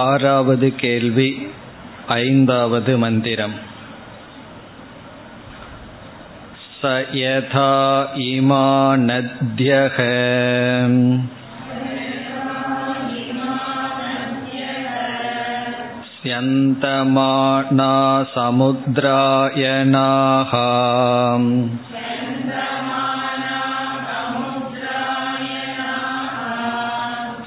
[0.00, 1.30] ஆறாவது கேள்வி
[2.16, 3.56] ஐந்தாவது மந்திரம்
[6.82, 7.72] स यथा
[8.22, 8.64] इमा
[9.08, 9.98] नद्यः
[16.12, 17.92] स्यन्तमाना
[18.34, 19.72] समुद्रायणाः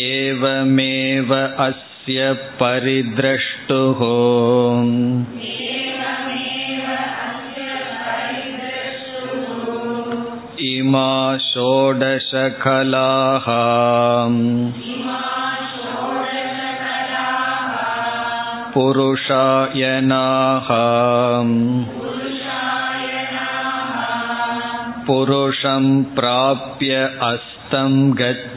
[0.00, 1.34] एवमेव
[1.66, 4.00] अस्य परिद्रष्टुः
[10.70, 11.12] इमा
[11.50, 13.46] षोडशकलाः
[18.74, 20.68] पुरुषायनाः
[25.06, 25.86] पुरुषं
[26.18, 26.96] प्राप्य
[27.30, 27.94] अस्तं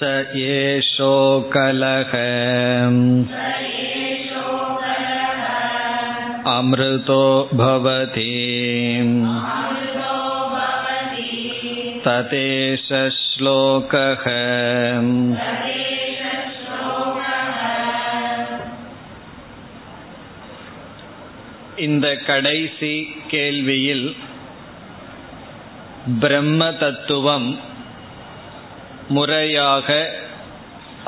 [0.00, 0.10] स
[0.46, 2.12] एषोकलः
[6.50, 7.24] अमृतो
[7.54, 8.32] भवति
[12.06, 12.88] ततेश
[13.20, 14.24] श्लोकः
[21.86, 22.92] இந்த கடைசி
[23.32, 24.06] கேள்வியில்
[26.20, 27.48] பிரம்ம தத்துவம்
[29.15, 29.87] முறையாக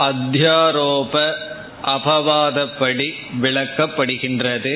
[0.10, 1.16] அத்தியாரோப
[1.94, 3.08] அபவாதப்படி
[3.42, 4.76] விளக்கப்படுகின்றது.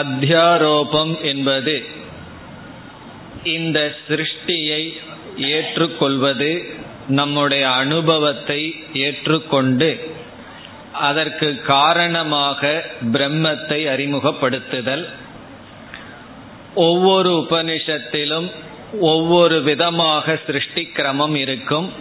[0.00, 1.74] அத்தியாரோபம் என்பது
[3.54, 3.78] இந்த
[4.08, 4.82] சிருஷ்டியை
[5.50, 6.50] ஏற்றுக்கொள்வது
[7.18, 8.60] நம்முடைய அனுபவத்தை
[9.04, 9.90] ஏற்றுக்கொண்டு
[11.06, 12.70] அதற்கு காரணமாக
[13.12, 15.04] பிரம்மத்தை அறிமுகப்படுத்துதல்.
[16.86, 18.48] ஒவ்வொரு உபனிஷத்திலும்
[19.00, 21.92] ஒவ்வொரு விதமாக சிருஷ்டி கிரமம் இருக்கும்.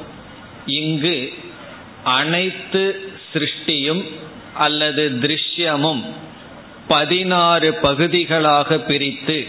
[0.66, 1.34] இங்கு
[2.04, 4.08] அனைத்து சிருஷ்டியும்
[4.54, 6.06] அல்லது திருஷ்யமும்
[6.88, 9.48] பதினாறு பகுதிகளாக பிரித்து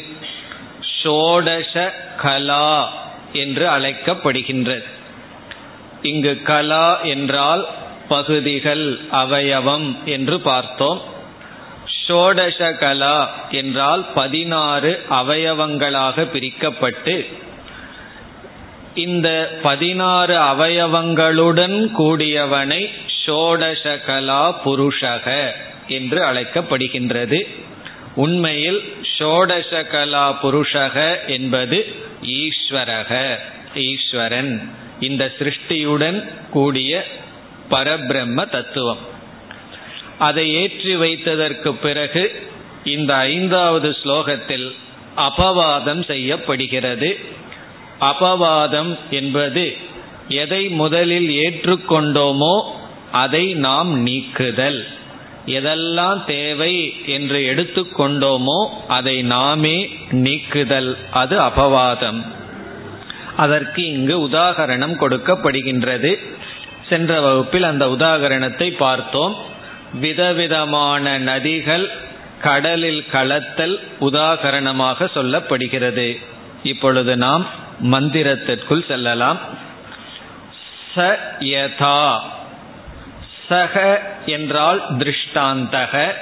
[1.02, 2.92] ஷோடச கலா
[3.32, 4.84] என்று அழைக்கப்படுகின்றது.
[6.02, 7.68] இங்கு கலா என்றால்
[8.08, 11.02] பகுதிகள் அவயவம் என்று பார்த்தோம்.
[12.06, 17.26] ஷோடசகலா என்றால் பதினாறு அவயவங்களாக பிரிக்கப்பட்டு
[18.94, 22.90] இந்த பதினாறு அவயவங்களுடன் கூடியவனை
[23.26, 25.50] ஷோடசகலா புருஷக
[25.86, 27.40] என்று அழைக்கப்படுகின்றது.
[28.14, 33.38] உண்மையில் ஷோடச கலா புருஷக என்பது ஈஸ்வரக
[33.74, 34.70] ஈஸ்வரன்.
[35.00, 36.18] இந்த சிருஷ்டியுடன்
[36.50, 37.06] கூடிய
[37.70, 38.98] பரபிரம்ம தத்துவம்.
[40.22, 42.24] அதை ஏற்றி வைத்ததற்கு பிறகு
[42.84, 44.66] இந்த ஐந்தாவது ஸ்லோகத்தில்
[45.16, 47.10] அபவாதம் செய்யப்படுகிறது.
[48.00, 49.64] அபவாதம் என்பது
[50.28, 52.54] எதை முதலில் ஏற்றுக்கொண்டோமோ
[53.12, 54.80] அதை நாம் நீக்குதல்.
[55.46, 56.74] எதெல்லாம் தேவை
[57.06, 59.76] என்று எடுத்துக்கொண்டோமோ அதை நாமே
[60.24, 60.90] நீக்குதல்.
[61.12, 62.20] அது அபவாதம்.
[63.36, 66.12] அதற்கு இங்கு உதாகரணம் கொடுக்கப்படுகின்றது.
[66.88, 69.34] சென்ற வகுப்பில் அந்த உதாகரணத்தை பார்த்தோம்.
[69.92, 71.88] விதவிதமான நதிகள்
[72.40, 76.18] கடலில் கலத்தல் உதாகரணமாக சொல்லப்படுகிறது.
[76.62, 77.46] இப்பொழுது நாம்
[77.82, 79.38] மந்திரத்திற்குள் செல்லலாம்.
[80.94, 82.20] ச யதா.
[83.48, 86.12] சக என்றால் திருஷ்டாந்தக.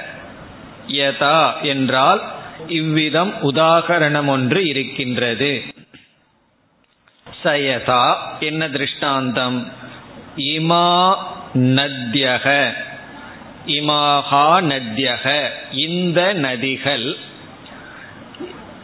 [0.87, 2.21] யதா என்றால்
[2.67, 5.63] இவ்விதம் உதாகரணம் ஒன்று இருக்கின்றது.
[7.43, 9.71] சயதா என்ன திருஷ்டாந்தம்?
[10.35, 11.15] இமா
[11.53, 12.73] நத்யக.
[13.65, 15.49] இமாகா நத்யக.
[15.71, 17.13] இந்த நதிகள்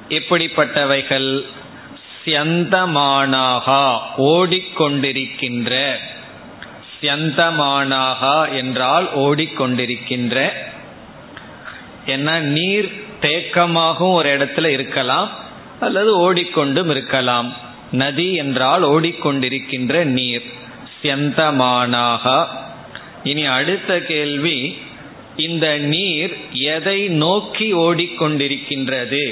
[0.10, 1.42] எப்படிப்பட்டவைகள்?
[2.26, 5.96] சியந்தமானாகா ஓடிக்கொண்டிருக்கின்ற.
[7.02, 10.50] சியந்தமானாகா என்றால் ஓடிக்கொண்டிருக்கின்ற.
[12.06, 15.30] ஏன்னா நீர் தேக்கமாகவும் ஒரு இடத்துல இருக்கலாம்
[15.80, 17.56] அல்லது ஓடிக்கொண்டும் இருக்கலாம்.
[17.92, 20.54] நதி என்றால் ஓடிக்கொண்டிருக்கின்ற நீர்.
[21.04, 22.66] சியந்தமானாகா
[23.28, 24.78] இனி அடுத்த கேள்வி
[25.36, 26.38] இந்த நீர்
[26.76, 29.26] எதை நோக்கி ஓடிக்கொண்டிருக்கின்றது?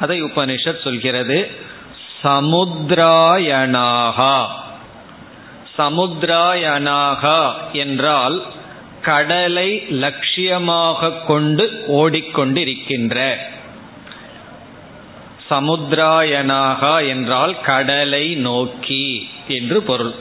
[0.00, 1.50] அதை உபனிஷத் சொல்கிறது
[2.24, 4.36] சமுத்ராயனாகா
[5.78, 7.40] சமுத்ராயனாகா
[7.72, 8.42] என்றால்
[9.02, 9.70] கடலை
[10.02, 11.64] லட்சியமாக கொண்டு
[12.00, 13.16] ஓடிக்கொண்டிருக்கின்ற.
[15.50, 20.14] சமுத்ராயனாகா என்றால் கடலை நோக்கி என்று பொருள்.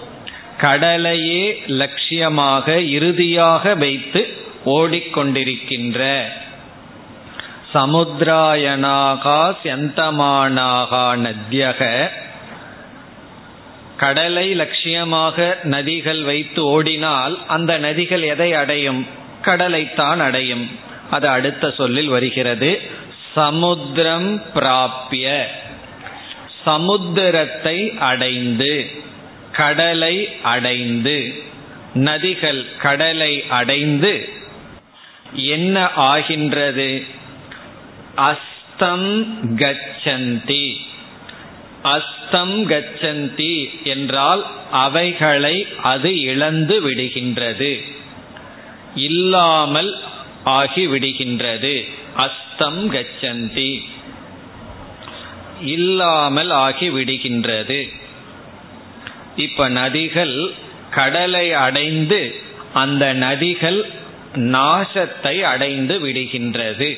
[0.62, 6.24] கடலையே லட்சியமாக இறுதியாக வைத்து ஓடிக்கொண்டிருக்கின்ற
[7.74, 12.10] சமுத்திராயனாகா செந்தமானாகா நத்தியக
[13.98, 19.08] கடலை லட்சியமாக நதிகள் வைத்து ஓடினால் அந்த நதிகள் எதை அடையும்?
[19.42, 20.70] கடலைத்தான் அடையும்.
[21.12, 22.82] அது அடுத்த சொல்லில் வருகிறது.
[23.36, 25.44] சமுத்திரம் பிராப்பிய
[26.66, 29.01] சமுத்திரத்தை அடைந்து
[29.52, 31.44] கடலை அடைந்து
[31.96, 34.30] நதிகள் கடலை அடைந்து
[35.34, 37.04] என்ன ஆகின்றது?
[38.18, 40.76] அஸ்தம் கச்சந்தி.
[41.84, 47.82] அஸ்தம் கச்சந்தி என்றால் அவைகளை அது இழந்து விடுகின்றது.
[48.96, 50.00] இல்லாமல்
[50.46, 51.88] ஆகிவிடுகின்றது.
[52.18, 53.82] அஸ்தம் கச்சந்தி.
[55.62, 57.92] இல்லாமல் ஆகி விடுகின்றது
[59.36, 60.52] இப்ப நதிகள்
[60.92, 62.36] கடலை அடைந்து
[62.74, 63.84] அந்த நதிகள்
[64.36, 66.98] நாசத்தை அடைந்து விடுகின்றது.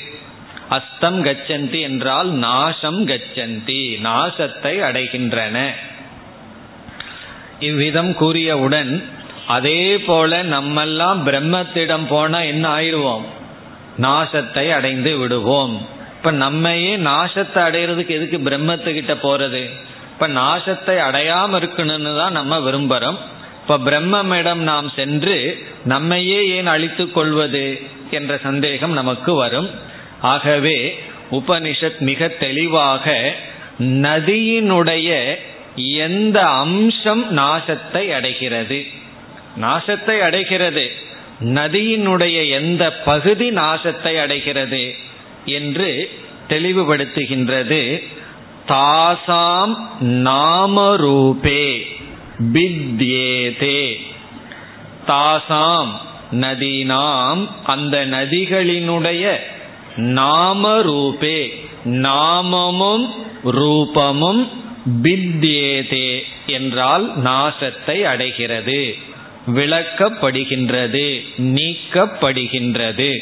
[0.69, 5.69] அஸ்தம் கச்சந்தி என்றால் நாசம் கச்சந்தி நாசத்தை அடைகின்றன.
[7.59, 9.03] இவ்விதம் கூறியவுடன்
[9.47, 13.23] அதே போல நம்மெல்லாம் பிரம்மத்திடம் போனா என்ன ஆயிடுவோம்?
[14.01, 15.87] நாசத்தை அடைந்து விடுவோம்.
[16.17, 19.69] இப்ப நம்மையே நாசத்தை அடைகிறதுக்கு எதுக்கு பிரம்மத்துக்கிட்ட போறது?
[20.13, 23.17] இப்ப நாசத்தை அடையாம இருக்கணும்னு தான் நம்ம விரும்புறோம்.
[23.61, 27.81] இப்ப பிரம்மமிடம் நாம் சென்று நம்மையே ஏன் அழித்துக் கொள்வது
[28.11, 29.69] என்ற சந்தேகம் நமக்கு வரும்.
[30.21, 30.99] ஆகவே
[31.31, 33.33] உபனிஷத் மிக தெளிவாக
[33.79, 35.35] நதியினுடைய
[35.75, 38.85] எந்த அம்சம் நாசத்தை அடைகிறது?
[39.61, 40.91] நாசத்தை அடைகிறது.
[41.43, 44.95] நதியினுடைய எந்த பகுதி நாசத்தை அடைகிறது
[45.45, 46.09] என்று
[46.49, 48.03] தெளிவுபடுத்துகின்றது.
[48.67, 51.81] தாசாம் நாமரூபே
[52.53, 53.95] பித்யேதே.
[55.07, 55.91] தாசாம்
[56.31, 59.35] நதினாம் அந்த நதிகளினுடைய
[59.97, 61.49] நாமரூபே.
[61.85, 63.09] நாமமும்
[63.43, 64.47] ரூபமும்
[65.03, 68.95] பித்யேதே என்றால் நாசத்தை அடைகிறது.
[69.47, 73.17] விளக்கப்படுகின்றது நீக்கப்படுகின்றது.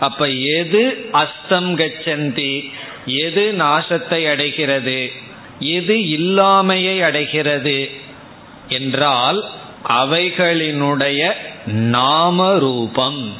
[0.00, 2.70] அப்ப எது அஸ்தம் கச்சந்தி?
[3.06, 5.12] எது நாசத்தை அடைகிறது?
[5.58, 7.90] எது இல்லாமையை அடைகிறது?
[8.68, 9.44] என்றால்
[9.88, 11.32] அவைகளினுடைய
[11.66, 13.32] நாமரூபம்.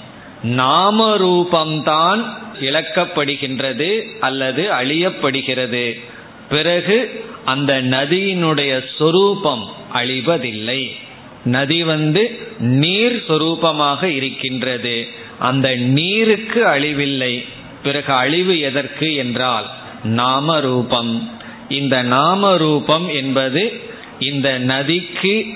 [0.45, 2.25] நாமரூபம்தான்
[2.61, 6.01] இழக்கப்படுகின்றது அல்லது அழியப்படுகிறது.
[6.49, 10.97] பிறகு அந்த நதியினுடைய சொரூபம் அழிவதில்லை.
[11.45, 15.09] நதி வந்து நீர் சொரூபமாக இருக்கின்றது.
[15.39, 17.45] அந்த நீருக்கு அழிவில்லை.
[17.83, 19.71] பிறகு அழிவு எதற்கு என்றால்
[20.05, 21.31] நாமரூபம்.
[21.69, 23.81] இந்த நாமரூபம் என்பது
[24.19, 25.47] இந்த நதிக்கு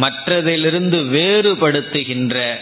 [0.00, 2.54] மற்றதிலிருந்து வேறுபடுத்துகின்ற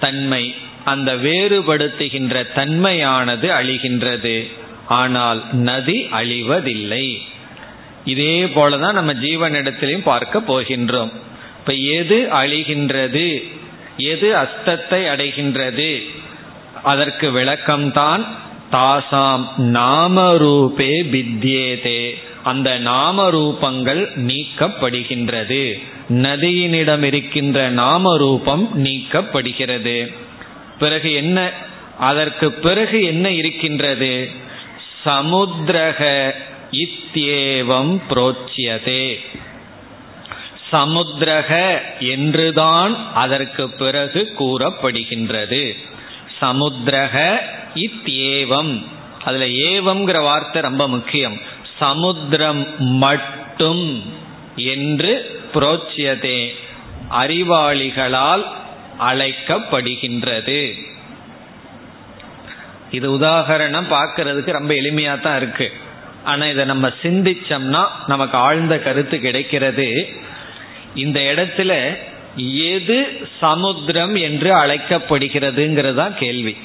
[0.00, 0.54] தன்மை.
[0.84, 4.50] அந்த வேறுபடுத்துகின்ற தன்மையானது அழிகின்றது.
[4.86, 7.18] ஆனால் நதி அழிவதில்லை.
[8.04, 11.12] இதே போலதான் நம்ம ஜீவனிடத்திலையும் பார்க்க போகின்றோம்.
[11.68, 13.42] இப்ப எது அழிகின்றது?
[13.96, 16.02] எது அஸ்தத்தை அடைகின்றது?
[16.82, 18.26] அதற்கு விளக்கம்தான்
[18.72, 25.82] தாசாம் நாமரூபே பித்யேதே அந்த நாமரூபங்கள் நீக்கப்படுகின்றது.
[26.08, 30.14] நதியினிடம் இருக்கின்ற நாமரூபம் நீக்கப்படுகிறது.
[30.78, 31.52] பிறகு என்ன?
[31.98, 34.30] அதற்கு பிறகு என்ன இருக்கின்றது?
[35.04, 36.34] சமுத்திரக
[36.72, 39.18] இத்தியேவம் புரோச்சியதே.
[40.70, 45.76] சமுத்திரக என்றுதான் அதற்கு பிறகு கூறப்படுகின்றது.
[46.38, 47.42] சமுத்திரக
[47.74, 48.84] இத்தியேவம்
[49.24, 51.40] அதுல ஏவம்ங்கிற வார்த்தை ரொம்ப முக்கியம்.
[51.78, 54.02] சமுத்திரம் மட்டும்
[54.56, 56.54] என்று புரோச்சியதே.
[57.10, 58.44] அறிவாளிகளால்
[59.00, 60.86] அழைக்கப்படுகின்றது.
[62.90, 65.72] இது உதாகரணம் பார்க்கறதுக்கு ரொம்ப எளிமையா தான் இருக்கு.
[66.24, 70.12] ஆனா இதை நம்ம சிந்திச்சோம்னா நமக்கு ஆழ்ந்த கருத்து கிடைக்கிறது.
[70.98, 71.72] இந்த இடத்துல
[72.70, 72.98] எது
[73.40, 76.56] சமுத்திரம் என்று அழைக்கப்படுகிறதுங்கிறது தான் கேள்வி.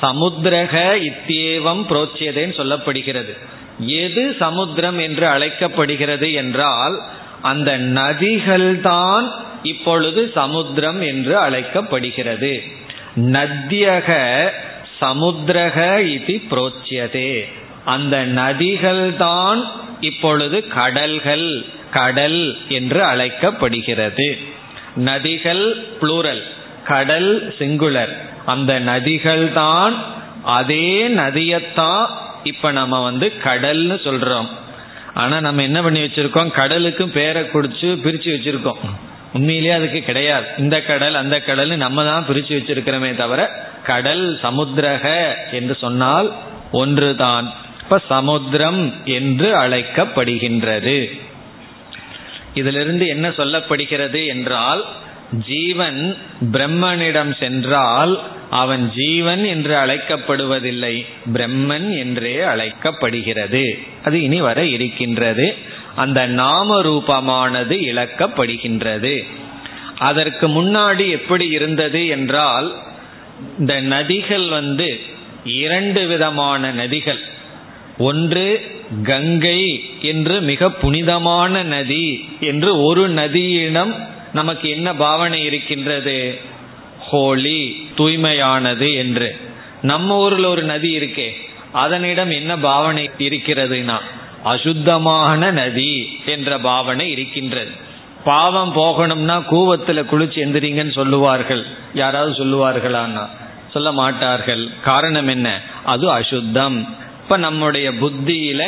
[0.00, 0.74] சமுத்திரக
[1.08, 3.32] இத்தியேவம் புரோச்சியதேன்னு சொல்லப்படுகிறது.
[3.96, 6.96] எது சமுத்திரம் என்று அழைக்கப்படுகிறது என்றால்
[7.42, 9.26] அந்த நதிகள்தான்
[9.62, 12.52] இப்பொழுது சமுத்திரம் என்று அழைக்கப்படுகிறது.
[13.16, 14.08] நத்தியக
[15.00, 17.30] சமுத்திரக இது புரோச்சியதே.
[17.84, 19.60] அந்த நதிகள்தான்
[20.00, 21.48] இப்பொழுது கடல்கள்.
[21.90, 24.38] கடல் என்று அழைக்கப்படுகிறது.
[24.96, 25.64] நதிகள்
[26.00, 26.42] புளூரல்
[26.84, 28.16] கடல் சிங்குலர்
[28.46, 30.04] அந்த நதிகள் தான்
[30.44, 32.06] அதே நதியத்தான்
[32.44, 34.48] இப்ப நம்ம வந்து கடல்னு சொல்றோம்.
[35.14, 36.50] ஆனா நம்ம என்ன பண்ணி வச்சிருக்கோம்?
[36.50, 38.78] கடலுக்கும் பேரை குடிச்சு பிரிச்சு வச்சிருக்கோம்.
[39.32, 40.46] உண்மையிலேயே அதுக்கு கிடையாது.
[40.58, 46.32] இந்த கடல் அந்த கடல் நம்ம தான் பிரிச்சு வச்சிருக்கிறோமே தவிர கடல் சமுத்திரக என்று சொன்னால்
[46.72, 47.52] ஒன்றுதான்.
[47.82, 51.20] இப்ப சமுத்திரம் என்று அழைக்கப்படுகின்றது.
[52.54, 54.84] இதிலிருந்து என்ன சொல்லப்படுகிறது என்றால்
[55.46, 56.16] ஜீவன்
[56.52, 63.78] பிரம்மனிடம் சென்றால் அவன் ஜீவன் என்று அழைக்கப்படுவதில்லை பிரம்மன் என்றே அழைக்கப்படுகிறது.
[64.04, 65.56] அது இனி வர இருக்கின்றது.
[65.96, 69.26] அந்த நாம ரூபமானது இழக்கப்படுகின்றது.
[69.98, 72.74] அதற்கு முன்னாடி எப்படி இருந்தது என்றால்
[73.58, 75.00] இந்த நதிகள் வந்து
[75.44, 77.20] இரண்டு விதமான நதிகள்.
[77.98, 86.40] ஒன்று கங்கை என்று மிக புனிதமான நதி என்று ஒரு நதியிடம் நமக்கு என்ன பாவனை இருக்கின்றது?
[87.00, 89.36] ஹோலி தூய்மையானது என்று.
[89.82, 91.28] நம்ம ஊரில் ஒரு நதி இருக்கே
[91.72, 93.98] அதனிடம் என்ன பாவனை இருக்கிறதுனா
[94.42, 97.70] அசுத்தமான நதி என்ற பாவனை இருக்கின்றது.
[98.24, 101.66] பாவம் போகணும்னா கூவத்தில் குளிச்சு எந்திரிங்கன்னு சொல்லுவார்கள்.
[101.94, 103.28] யாராவது சொல்லுவார்களான்னா?
[103.70, 104.68] சொல்ல மாட்டார்கள்.
[104.82, 105.60] காரணம் என்ன?
[105.84, 107.08] அது அசுத்தம்.
[107.30, 108.62] அப்ப நம்முடைய புத்தியில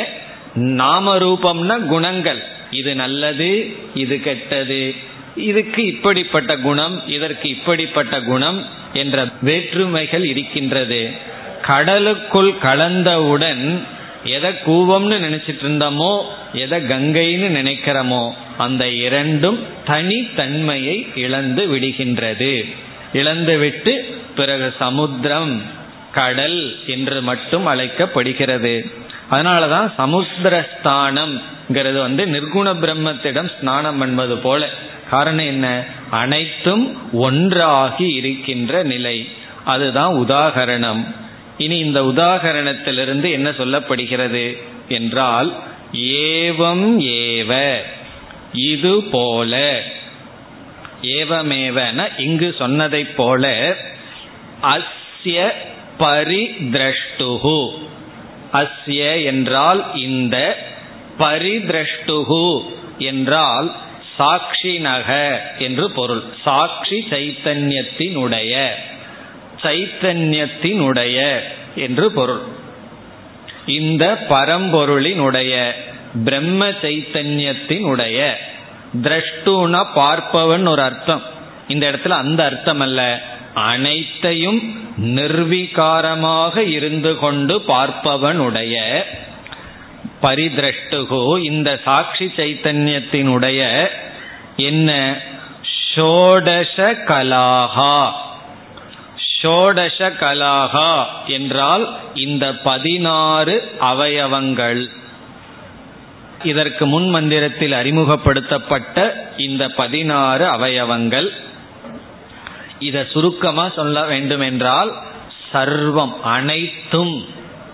[0.81, 2.39] நாம ரூபம்னா குணங்கள்.
[2.71, 3.49] இது நல்லது
[3.93, 4.95] இது கெட்டது.
[5.47, 8.59] இதுக்கு இப்படிப்பட்ட குணம் இதற்கு இப்படிப்பட்ட குணம்
[8.93, 11.01] என்ற வேற்றுமைகள் இருக்கின்றது.
[11.67, 13.65] கடலுக்குள் கலந்தவுடன்
[14.37, 16.13] எதை கூவம்னு நினைச்சிட்டு இருந்தோமோ
[16.63, 18.23] எதை கங்கைன்னு நினைக்கிறோமோ
[18.57, 22.53] அந்த இரண்டும் தனித்தன்மையை இழந்து விடுகின்றது.
[23.13, 23.95] இழந்துவிட்டு
[24.35, 25.81] பிறகு சமுத்திரம்
[26.13, 28.91] கடல் என்று மட்டும் அழைக்கப்படுகிறது.
[29.31, 34.69] அதனாலதான் சமுத்திரஸ்தானம்ங்கிறது வந்து நிர்குண பிரம்மத்திடம் ஸ்நானம் பண்ணுவது போல.
[35.09, 35.85] காரணம் என்ன?
[36.09, 39.29] அனைத்தும் ஒன்றாகி இருக்கின்ற நிலை.
[39.63, 41.15] அதுதான் உதாகரணம்.
[41.57, 45.55] இனி இந்த உதாகரணத்திலிருந்து என்ன சொல்லப்படுகிறது என்றால்
[45.93, 47.75] ஏவம் ஏவ
[48.53, 49.81] இது போல.
[51.01, 53.75] ஏவமேவன இங்கு சொன்னதைப் போல
[54.61, 55.49] அஸ்ய
[55.99, 57.69] பரிதிரஷ்டுகு
[58.53, 60.57] அஸ்ய என்றால் இந்த
[61.19, 62.61] பரிதிரஷ்டுகு
[62.97, 63.71] என்றால்
[64.19, 65.09] சாட்சிநக
[65.57, 66.23] என்று பொருள்.
[66.43, 68.67] சாட்சி சைத்தன்யத்தினுடைய
[69.61, 71.39] சைத்தன்யத்தினுடைய
[71.75, 72.41] என்று பொருள்.
[73.65, 75.71] இந்த பரம்பொருளினுடைய
[76.23, 78.31] பிரம்ம சைத்தன்யத்தினுடைய
[79.01, 81.21] திரஷ்டுனா பார்ப்பவன் ஒரு அர்த்தம்.
[81.67, 83.21] இந்த இடத்துல அந்த அர்த்தம் அல்ல
[83.53, 89.03] அனைத்தையும் நிர்வீகாரமாக இருந்து கொண்டு பார்ப்பவனுடைய
[90.21, 93.89] பரிதிரஷ்டுகோ இந்த சாட்சி சைத்தன்யத்தினுடைய
[94.55, 95.21] என்ன?
[95.95, 98.11] ஷோடச கலாகா
[99.41, 104.89] ஷோடச கலாகா என்றால் இந்த பதினாறு அவயவங்கள்.
[106.43, 111.42] இதற்கு முன் மந்திரத்தில் அறிமுகப்படுத்தப்பட்ட இந்த பதினாறு அவயவங்கள்.
[112.83, 114.91] இதை சுருக்கமா சொல்ல வேண்டும் என்றால்
[115.53, 117.15] சர்வம் அனைத்தும்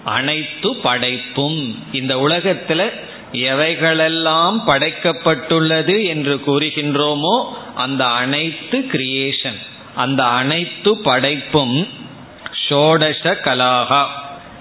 [0.03, 1.59] அனைத்து படைப்பும்
[1.91, 2.81] இந்த உலகத்துல
[3.31, 7.35] எவைகளெல்லாம் படைக்கப்பட்டுள்ளது என்று கூறுகின்றோமோ
[7.75, 9.59] அந்த அனைத்து கிரியேஷன்
[9.95, 11.77] அந்த அனைத்து படைப்பும்
[12.63, 14.03] ஷோடச கலாகா.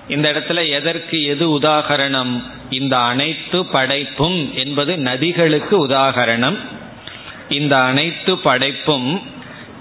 [0.08, 2.32] இந்த இடத்துல எதற்கு எது உதாகரணம்?
[2.70, 6.58] இந்த அனைத்து படைப்பும் என்பது நதிகளுக்கு உதாகரணம்.
[7.48, 9.10] இந்த அனைத்து படைப்பும்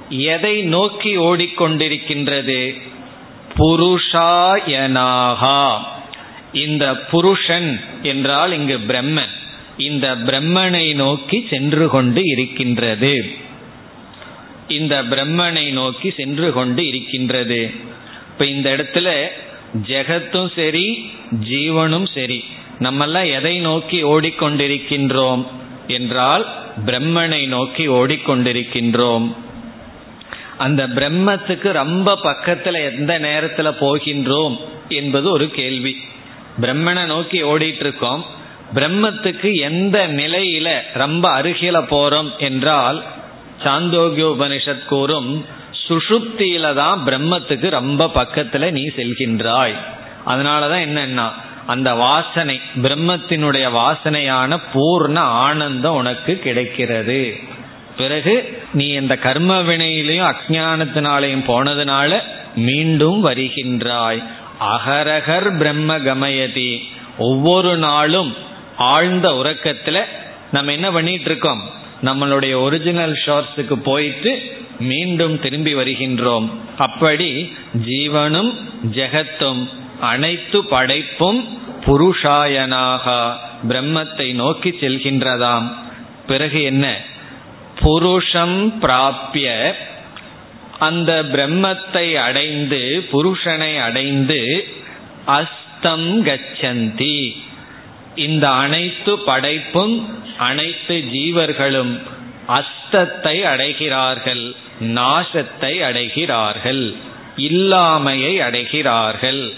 [0.09, 2.81] எதை நோக்கி ஓடிக்கொண்டிருக்கின்றது?
[3.57, 5.77] புருஷாயனாகா.
[6.53, 9.29] இந்த புருஷன் என்றால் இங்கு பிரம்மன்.
[9.77, 13.31] இந்த பிரம்மனை நோக்கி சென்று கொண்டு இருக்கின்றது.
[14.67, 17.71] இந்த பிரம்மனை நோக்கி சென்று கொண்டு இருக்கின்றது.
[18.31, 19.27] இப்ப இந்த இடத்துல
[19.87, 21.09] ஜெகத்தும் சரி
[21.49, 22.43] ஜீவனும் சரி
[22.79, 25.45] நம்மெல்லாம் எதை நோக்கி ஓடிக்கொண்டிருக்கின்றோம்?
[25.87, 26.47] என்றால்
[26.85, 29.35] பிரம்மனை நோக்கி ஓடிக்கொண்டிருக்கின்றோம்.
[30.57, 34.57] அந்த பிரம்மத்துக்கு ரொம்ப பக்கத்துல எந்த நேரத்துல போகின்றோம்
[34.89, 35.97] என்பது ஒரு கேள்வி.
[36.61, 38.25] பிரம்மனை நோக்கி ஓடிட்டு இருக்கோம்
[38.73, 43.03] பிரம்மத்துக்கு எந்த நிலையில ரொம்ப அருகில போறோம் என்றால்
[43.63, 45.45] சாந்தோக்கியோபனிஷத் கூறும்
[45.87, 49.75] சுஷுப்தியில தான் பிரம்மத்துக்கு ரொம்ப பக்கத்துல நீ செல்கின்றாய்.
[50.27, 51.27] அதனாலதான் என்னன்னா
[51.65, 57.39] அந்த வாசனை பிரம்மத்தினுடைய வாசனையான பூர்ண ஆனந்தம் உனக்கு கிடைக்கிறது.
[57.97, 62.21] பிறகு நீ இந்த கர்ம வினையிலையும் அஜானத்தினாலையும் போனதுனால
[62.55, 64.23] மீண்டும் வருகின்றாய்.
[64.59, 66.81] அகரகர் பிரம்ம கமயதி.
[67.17, 68.35] ஒவ்வொரு நாளும்
[68.77, 70.01] ஆழ்ந்த உறக்கத்துல
[70.51, 71.61] நம்ம என்ன பண்ணிட்டு இருக்கோம்
[72.03, 76.49] நம்மளுடைய ஒரிஜினல் ஷோர்ஸுக்கு போயிட்டு மீண்டும் திரும்பி வருகின்றோம்.
[76.77, 77.53] அப்படி
[77.85, 78.51] ஜீவனும்
[78.91, 83.33] ஜெகத்தும் அனைத்து படைப்பும் புருஷாயனாக
[83.67, 85.67] பிரம்மத்தை நோக்கி செல்கின்றதாம்.
[86.27, 86.85] பிறகு என்ன?
[87.81, 89.47] புருஷம் பிராப்பிய
[90.79, 94.67] அந்த பிரம்மத்தை அடைந்து புருஷனை அடைந்து
[95.27, 97.19] அஸ்தம் கச்சந்தி.
[98.15, 99.95] இந்த அனைத்து படைப்பும்
[100.37, 101.93] அனைத்து ஜீவர்களும்
[102.47, 104.45] அஸ்தத்தை அடைகிறார்கள்
[104.79, 106.95] நாசத்தை அடைகிறார்கள்
[107.37, 109.53] இல்லாமையை அடைகிறார்கள்.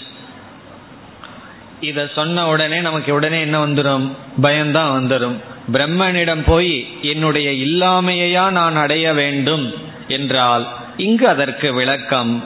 [1.80, 4.10] இத சொன்ன உடனே நமக்கு உடனே என்ன வந்துடும்
[4.40, 5.36] பயம்தான் வந்துடும்
[5.72, 9.72] பிரம்மனிடம் போய் என்னுடைய இல்லாமையா நான் அடைய வேண்டும்
[10.08, 12.44] என்றால் இங்கு அதற்கு விளக்கம்.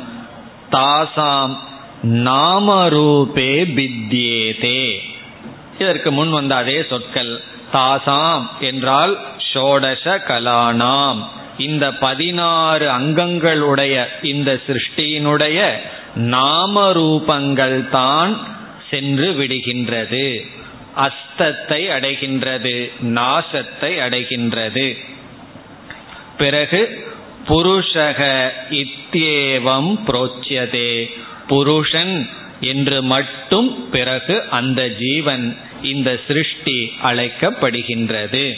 [0.72, 1.54] தாசாம்
[2.04, 4.94] நாமரூபே பித்யேதே
[5.78, 7.40] இதற்கு முன் வந்த அதே சொற்கள்
[7.72, 9.18] தாசாம் என்றால்
[9.52, 11.20] ஷோடச கலானாம்.
[11.58, 15.58] இந்த பதினாறு அங்கங்களுடைய இந்த சிருஷ்டியினுடைய
[16.14, 18.32] நாம ரூபங்கள் தான்
[18.90, 20.46] சென்று விடுகின்றது.
[20.96, 25.04] அஸ்தத்தை அடைகின்றது நாசத்தை அடைகின்றது.
[26.38, 27.12] பிறகு
[27.48, 31.10] புருஷக இத்தியேவம் புரோச்சியதே.
[31.46, 32.28] புருஷன்
[32.60, 38.54] என்று மட்டும் பிறகு அந்த ஜீவன் இந்த சிருஷ்டி அழைக்கப்படுகின்றது.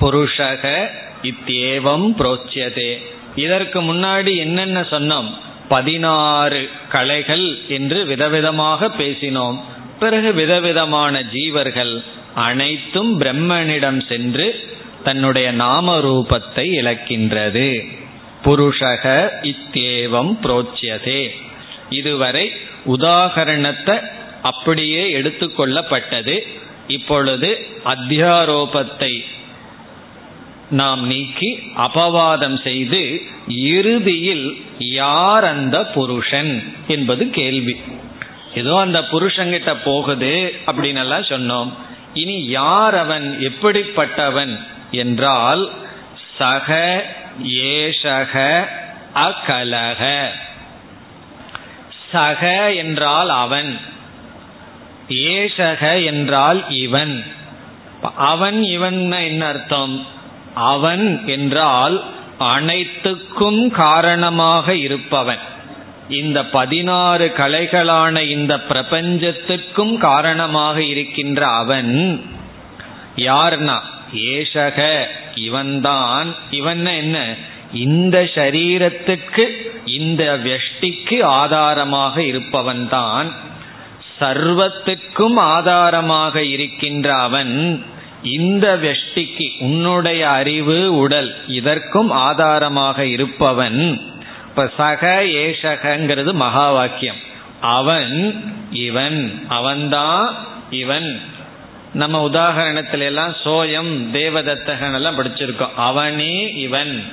[0.00, 0.90] புருஷக
[1.22, 3.02] இத்தியேவம் புரோச்சியதே.
[3.36, 5.30] இதற்கு முன்னாடி என்னென்ன சொன்னோம்?
[5.74, 6.60] பதினாறு
[6.94, 9.58] கலைகள் என்று விதவிதமாக பேசினோம்.
[9.98, 11.94] பிறகு விதவிதமான ஜீவர்கள்
[12.34, 14.46] அனைத்தும் பிரம்மனிடம் சென்று
[15.04, 17.68] தன்னுடைய நாம ரூபத்தை இழக்கின்றது.
[18.44, 19.04] புருஷக
[19.50, 21.22] இத்தேவம் புரோச்சியதே.
[21.90, 22.44] இதுவரை
[22.86, 23.96] உதாகரணத்தை
[24.42, 26.34] அப்படியே எடுத்துக்கொள்ளப்பட்டது
[26.88, 27.50] இப்பொழுது
[27.84, 29.12] அத்தியாரோபத்தை
[30.72, 37.76] நாம் நீக்கி அபவாதம் செய்து இறுதியில் யார் அந்த புருஷன் என்பது கேள்வி.
[38.54, 41.72] ஏதோ அந்த புருஷங்கிட்ட போகுது அப்படின்னு எல்லாம் சொன்னோம்.
[42.14, 45.70] இனி யார் அவன் எப்படிப்பட்டவன் என்றால்
[46.38, 47.04] சக
[47.44, 48.64] ஏஷக
[49.14, 50.26] அகலக.
[52.12, 53.78] சக என்றால் அவன்
[55.08, 57.24] ஏஷக என்றால் இவன்.
[58.16, 60.20] அவன் இவன் என்ன அர்த்தம்?
[60.54, 62.04] அவன் என்றால்
[62.38, 65.38] அனைத்துக்கும் காரணமாக இருப்பவன்.
[66.08, 72.22] இந்த பதினாறு கலைகளான இந்த பிரபஞ்சத்துக்கும் காரணமாக இருக்கின்ற அவன்
[73.16, 73.78] யார்னா?
[74.14, 76.34] ஏஷக இவன்தான்.
[76.50, 77.34] இவன் என்ன?
[77.72, 79.46] இந்த சரீரத்துக்கு
[79.86, 83.32] இந்த வெஷ்டிக்கு ஆதாரமாக இருப்பவன்தான்.
[84.20, 87.84] சர்வத்துக்கும் ஆதாரமாக இருக்கின்ற அவன்.
[88.22, 94.00] இந்த வெஷ்டிக்கு உன்னுடைய அறிவு உடல் இதற்கும் ஆதாரமாக இருப்பவன்.
[94.48, 97.16] இப்ப சக ஏஷகங்கிறது மகா வாக்கியம்
[97.60, 100.34] அவன் இவன் அவன்தான்
[100.70, 101.20] இவன்.
[101.94, 105.74] நம்ம உதாகரணத்துல எல்லாம் சோயம் தேவதத்தகன் எல்லாம் படிச்சிருக்கோம்.
[105.76, 107.04] அவனே இவன்.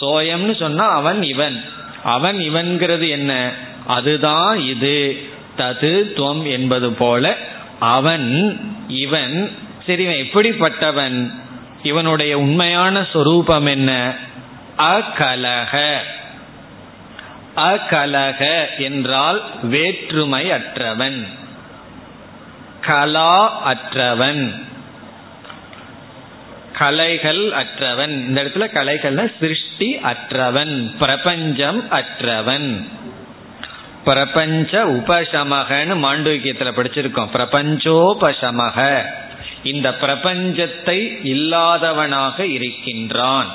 [0.00, 1.64] சோயம்னு சொன்னா அவன் இவன்.
[2.04, 3.52] அவன் இவன்கிறது என்ன?
[3.86, 5.22] அதுதான் இது.
[5.58, 7.36] தது துவம் என்பது போல
[7.78, 9.52] அவன் இவன்
[9.86, 11.32] சரி இவன் எப்படிப்பட்டவன்?
[11.82, 14.14] இவனுடைய உண்மையான சொரூபம் என்ன?
[14.78, 15.96] அகலக.
[17.56, 21.26] அகலக என்றால் வேற்றுமை அற்றவன்
[22.80, 24.64] கலா அற்றவன்.
[26.72, 28.26] கலைகள் அற்றவன்.
[28.28, 30.96] இந்த இடத்துல கலைகள்னா சிருஷ்டி அற்றவன்.
[30.98, 32.88] பிரபஞ்சம் அற்றவன்.
[34.04, 37.28] பிரபஞ்ச உபசமகன்னு மாண்டூக்கியத்துல படிச்சிருக்கோம்.
[37.34, 39.02] பிரபஞ்சோபசமக.
[39.62, 43.50] இந்த பிரபஞ்சத்தை இல்லாதவனாக இருக்கின்றான்.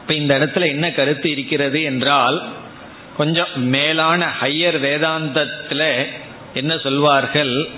[0.00, 2.42] இப்ப இந்த இடத்துல என்ன கருத்து இருக்கிறது என்றால்
[3.16, 6.06] கொஞ்சம் மேலான ஹையர் வேதாந்தத்தில்
[6.54, 7.68] என்ன சொல்வார்கள்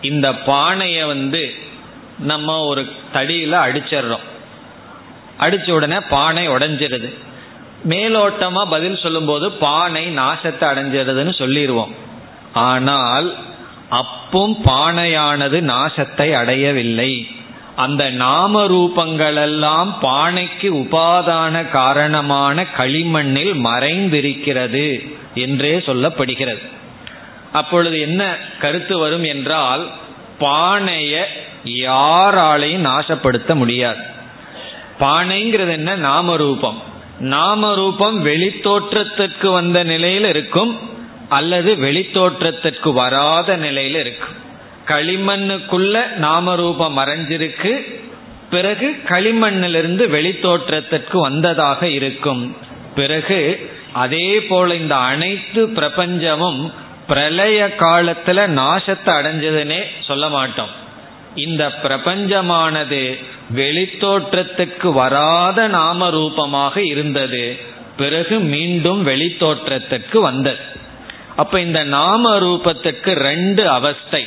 [0.00, 1.54] இந்த பானையை வந்து
[2.18, 4.26] நம்ம ஒரு தடியில் அடிச்சிடுறோம்.
[5.38, 7.08] அடிச்ச உடனே பானை உடஞ்சிருது.
[7.88, 11.94] மேலோட்டமாக பதில் சொல்லும்போது பானை நாசத்தை அடைஞ்சிடுதுன்னு சொல்லிடுவோம்
[12.52, 13.34] ஆனால்
[13.88, 17.28] அப்பும் பானையானது நாசத்தை அடையவில்லை.
[17.76, 26.62] அந்த நாம ரூபங்களெல்லாம் பானைக்கு உபாதான காரணமான களிமண்ணில் மறைந்திருக்கிறது என்றே சொல்லப்படுகிறது.
[27.52, 29.88] அப்பொழுது என்ன கருத்து வரும் என்றால்
[30.40, 31.24] பானைய
[31.64, 34.00] யாராலையும் நாசப்படுத்த முடியாது.
[35.00, 35.96] பானைங்கிறது என்ன?
[35.96, 36.82] நாம ரூபம்
[37.20, 40.87] நாம ரூபம் வெளித்தோற்றத்திற்கு வந்த நிலையில் இருக்கும்
[41.28, 44.28] அல்லது வெளித்தோற்றத்திற்கு வராத நிலையில் இருக்கு.
[44.86, 48.00] களிமண்ணுக்குள்ள நாம ரூபம் மறைஞ்சிருக்கு.
[48.50, 52.56] பிறகு களிமண்ணிலிருந்து வெளித்தோற்றத்திற்கு வந்ததாக இருக்கும்.
[52.94, 56.72] பிறகு அதே போல இந்த அனைத்து பிரபஞ்சமும்
[57.08, 60.68] பிரளய காலத்துல நாசத்தை அடைஞ்சதுன்னே சொல்ல மாட்டோம்.
[61.34, 63.18] இந்த பிரபஞ்சமானது
[63.56, 67.56] வெளித்தோற்றத்துக்கு வராத நாம ரூபமாக இருந்தது.
[67.96, 70.86] பிறகு மீண்டும் வெளித்தோற்றத்திற்கு வந்தது.
[71.38, 74.26] அப்ப இந்த நாம ரூபத்துக்கு ரெண்டு அவஸ்தை.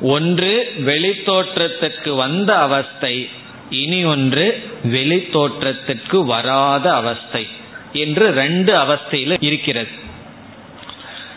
[0.00, 0.52] ஒன்று
[0.86, 3.28] வெளித்தோற்றத்திற்கு வந்த அவஸ்தை
[3.70, 4.46] இனி ஒன்று
[4.84, 7.46] வெளித்தோற்றத்துக்கு வராத அவஸ்தை
[7.92, 9.94] என்று ரெண்டு அவஸ்தையில இருக்கிறது.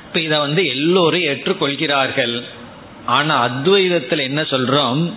[0.08, 2.44] இப்ப இதை வந்து எல்லோரும் ஏற்றுக்கொள்கிறார்கள்.
[3.06, 5.14] ஆனா அத்வைதத்தில் என்ன சொல்றோம்?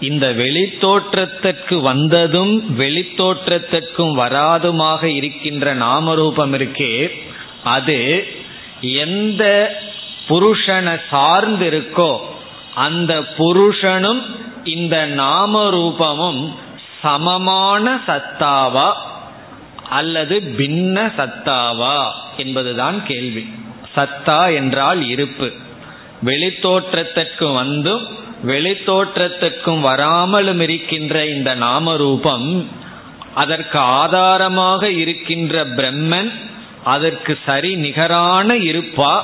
[0.00, 6.92] இந்த வெளித்தோற்றத்திற்கு வந்ததும் வெளித்தோற்றத்திற்கும் வராதுமாக இருக்கின்ற நாமரூபம் இருக்கே
[7.64, 7.98] அது
[8.80, 9.74] எந்த
[10.28, 12.18] புருஷனை சார்ந்திருக்கோ
[12.74, 14.22] அந்த புருஷனும்
[14.64, 16.54] இந்த நாம ரூபமும்
[17.02, 18.92] சமமான சத்தாவா
[19.88, 22.04] அல்லது பின்ன சத்தாவா
[22.36, 23.50] என்பதுதான் கேள்வி.
[23.96, 25.52] சத்தா என்றால் இருப்பு.
[26.24, 28.06] வெளித்தோற்றத்திற்கு வந்தும்
[28.46, 32.70] வெளித்தோற்றத்திற்கும் வராமலும் இருக்கின்ற இந்த நாம ரூபம்
[33.34, 36.32] அதற்கு ஆதாரமாக இருக்கின்ற பிரம்மன்
[36.92, 39.14] அதற்கு சரி நிகரான இருப்பா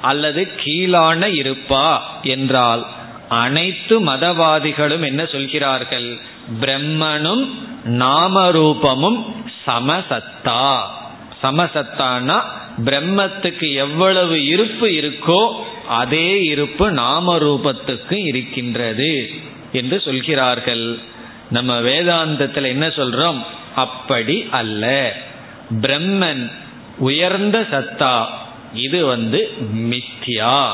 [0.00, 1.88] அல்லது கீழான இருப்பா
[2.22, 2.82] என்றால்
[3.28, 6.08] அனைத்து மதவாதிகளும் என்ன சொல்கிறார்கள்?
[6.60, 7.44] பிரம்மனும்
[7.86, 9.18] நாமரூபமும்
[9.66, 10.66] சமசத்தா.
[11.42, 12.38] சமசத்தானா?
[12.84, 15.42] பிரம்மத்துக்கு எவ்வளவு இருப்பு இருக்கோ
[15.88, 19.30] அதே இருப்பு நாமரூபத்துக்கு இருக்கின்றது
[19.72, 20.98] என்று சொல்கிறார்கள்.
[21.50, 23.40] நம்ம வேதாந்தத்தில் என்ன சொல்றோம்?
[23.74, 24.86] அப்படி அல்ல.
[25.80, 26.44] பிரம்மன்
[26.98, 28.24] உயர்ந்த சத்தா.
[28.72, 30.68] இது வந்து மித்யா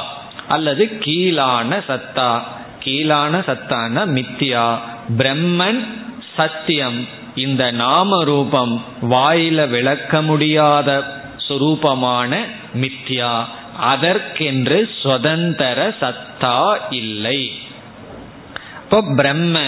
[0.49, 2.43] அல்லது கீழான சத்தா.
[2.85, 4.79] கீழான சத்தான மித்யா
[5.19, 5.87] பிரம்மன்
[6.37, 7.09] சத்தியம்.
[7.35, 11.03] இந்த நாம ரூபம் வாயில விளக்க முடியாத
[11.49, 13.45] சுரூபமான மித்யா
[13.81, 17.53] அதற்கென்று சுதந்திர சத்தா இல்லை.
[18.83, 19.61] இப்போ பிரம்ம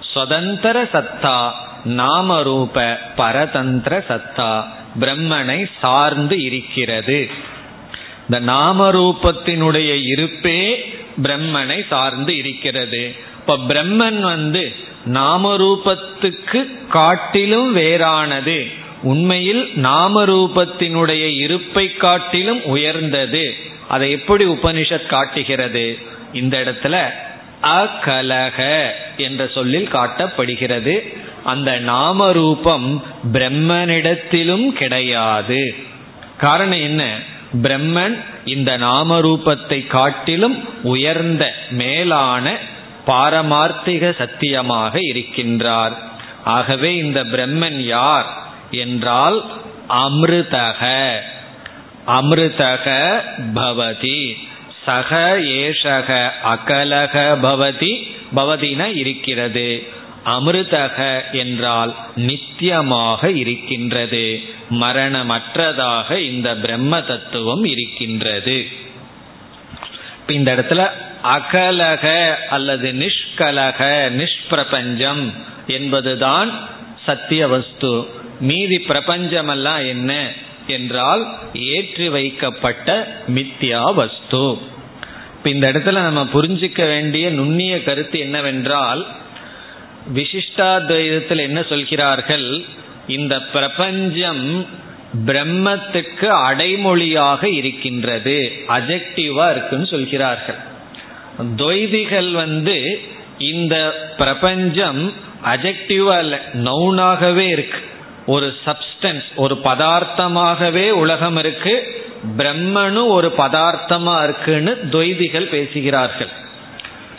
[0.00, 1.50] சுதந்திர சத்தா
[1.84, 4.64] நாமரூப பரதந்திர சத்தா.
[5.00, 7.30] பிரம்மனை சார்ந்து இருக்கிறது.
[8.30, 13.14] இந்த நாமரூபத்தினுடைய இருப்பே பிரம்மனை சார்ந்து இருக்கிறது.
[13.38, 14.74] இப்ப பிரம்மன் வந்து
[15.06, 18.72] நாமரூபத்துக்கு காட்டிலும் வேறானது.
[19.02, 23.54] உண்மையில் நாமரூபத்தினுடைய இருப்பை காட்டிலும் உயர்ந்தது.
[23.88, 25.98] அதை எப்படி உபனிஷத் காட்டுகிறது?
[26.32, 27.10] இந்த இடத்துல
[27.62, 31.16] அகலக என்ற சொல்லில் காட்டப்படுகிறது.
[31.44, 35.74] அந்த நாமரூபம் பிரம்மனிடத்திலும் கிடையாது.
[36.38, 37.18] காரணம் என்ன?
[37.62, 42.56] பிரம்மன் இந்த நாமரூபத்தை காட்டிலும் உயர்ந்த மேலான
[43.06, 45.92] பாரமார்த்திக சத்தியமாக இருக்கின்றார்.
[46.44, 48.26] ஆகவே இந்த பிரம்மன் யார்
[48.70, 49.44] என்றால்
[49.88, 51.12] அமிர்தக.
[52.06, 53.16] அமிர்தக
[53.54, 54.36] பவதி.
[54.86, 59.86] சக ஏஷக அகலக பவதி பவதின இருக்கிறது.
[60.24, 64.42] அமிர்தக என்றால் நித்தியமாக இருக்கின்றது.
[64.70, 68.66] மரணமற்றதாக இந்த பிரம்ம தத்துவம் இருக்கின்றது.
[70.26, 70.90] இந்த இடத்துல
[71.22, 75.32] அகலக அல்லது நிஷ்கலக நிஷ்பிரபஞ்சம்
[75.66, 76.68] என்பதுதான்
[77.06, 78.06] சத்திய வஸ்து.
[78.40, 80.32] மீதி பிரபஞ்சமெல்லாம் என்ன?
[80.66, 84.74] என்றால் ஏற்றி வைக்கப்பட்ட மித்யா வஸ்து.
[85.46, 89.06] இப்ப இந்த இடத்துல நம்ம புரிஞ்சிக்க வேண்டிய நுண்ணிய கருத்து என்னவென்றால்
[90.14, 92.64] விசிஷ்டாத்வைதத்தில் என்ன சொல்கிறார்கள்?
[93.06, 94.66] இந்த பிரபஞ்சம்
[95.26, 100.54] பிரம்மத்துக்கு அடைமொழியாக இருக்கின்றது அஜெக்டிவா இருக்குன்னு சொல்கிறார்கள்.
[101.56, 103.00] துவைதிகள் வந்து
[103.38, 103.76] இந்த
[104.18, 105.12] பிரபஞ்சம்
[105.44, 107.78] அஜெக்டிவா இல்லை நவுனாகவே இருக்கு.
[108.26, 112.04] ஒரு சப்ஸ்டன்ஸ் ஒரு பதார்த்தமாகவே உலகம் இருக்கு.
[112.38, 116.32] பிரம்மனும் ஒரு பதார்த்தமா இருக்குன்னு துவைதிகள் பேசுகிறார்கள்.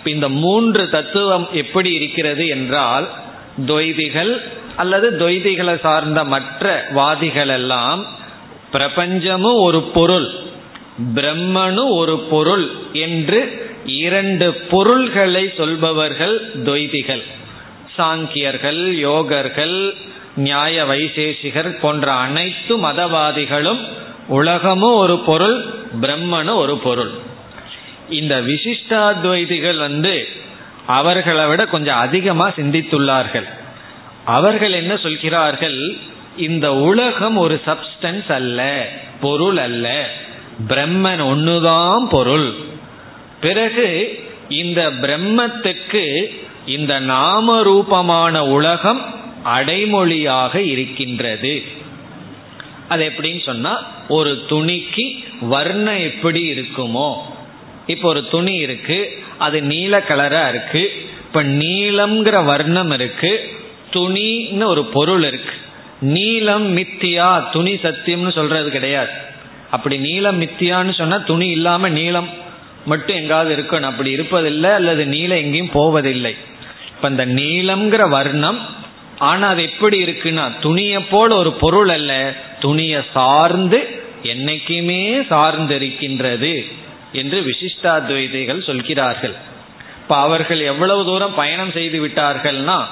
[0.04, 3.08] இந்த மூன்று தத்துவம் எப்படி இருக்கிறது என்றால்
[3.68, 4.42] துவைதிகள்
[4.76, 8.06] அல்லது துவைதிகளை சார்ந்த மற்ற வாதிகள் எல்லாம்
[8.74, 10.28] பிரபஞ்சமும் ஒரு பொருள்
[11.16, 17.24] பிரம்மனும் ஒரு பொருள் என்று இரண்டு பொருள்களை சொல்பவர்கள் துவைதிகள்.
[17.98, 19.94] சாங்கியர்கள் யோகர்கள்
[20.36, 23.82] நியாய வைசேஷிகர் போன்ற அனைத்து மதவாதிகளும்
[24.28, 25.66] உலகமும் ஒரு பொருள்
[26.02, 27.12] பிரம்மனும் ஒரு பொருள்.
[28.10, 30.28] இந்த விசிஷ்டாத்வைதிகள் வந்து
[30.88, 33.48] அவர்களை விட கொஞ்சம் அதிகமாக சிந்தித்துள்ளார்கள்.
[34.26, 35.98] அவர்கள் என்ன சொல்கிறார்கள்?
[36.38, 38.90] இந்த உலகம் ஒரு சப்ஸ்டன்ஸ் அல்ல
[39.22, 40.10] பொருள் அல்ல
[40.68, 42.54] பிரம்மன் ஒன்றுதான் பொருள்.
[43.42, 46.26] பிறகு இந்த பிரம்மத்துக்கு
[46.66, 49.02] இந்த நாம ரூபமான உலகம்
[49.46, 51.64] அடைமொழியாக இருக்கின்றது.
[52.90, 53.74] அது எப்படின்னு சொன்னா
[54.08, 57.10] ஒரு துணிக்கு வர்ணம் எப்படி இருக்குமோ
[57.86, 60.92] இப்போ ஒரு துணி இருக்கு அது நீல கலரா இருக்கு
[61.26, 63.56] இப்ப நீலம்ங்கிற வர்ணம் இருக்கு
[63.92, 65.54] துணின்னு ஒரு பொருள் இருக்கு.
[66.00, 69.10] நீலம் மித்தியா துணி சத்தியம்னு சொல்றது கிடையாது.
[69.72, 72.30] அப்படி நீளம் மித்தியான்னு சொன்னா துணி இல்லாம நீளம்
[72.86, 73.92] மட்டும் எங்காவது இருக்கணும்.
[73.92, 76.36] அப்படி இருப்பதில்லை அல்லது நீளம் எங்கேயும் போவதில்லை.
[76.96, 78.60] இப்ப இந்த நீளம்ங்கிற வர்ணம்
[79.18, 82.36] ஆனா அது எப்படி இருக்குன்னா துணியை போல ஒரு பொருள் அல்ல.
[82.60, 86.66] துணியை சார்ந்து என்னைக்குமே சார்ந்து இருக்கின்றது
[87.14, 89.34] என்று விசிஷ்டாத்வைதிகள் சொல்கிறார்கள்.
[90.02, 92.86] இப்ப அவர்கள் எவ்வளவு தூரம் பயணம் செய்து விட்டார்கள்னா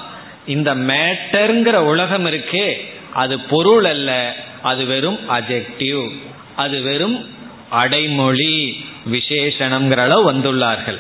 [0.46, 2.78] இந்த மேட்டர்ங்கிற உலகம் இருக்கே
[3.14, 6.12] அது பொருள் அல்ல அது வெறும் அஜெக்டிவ்
[6.56, 7.30] அது வெறும்
[7.70, 11.00] அடைமொழி விசேஷனம்ங்கிற அளவு வந்துள்ளார்கள்.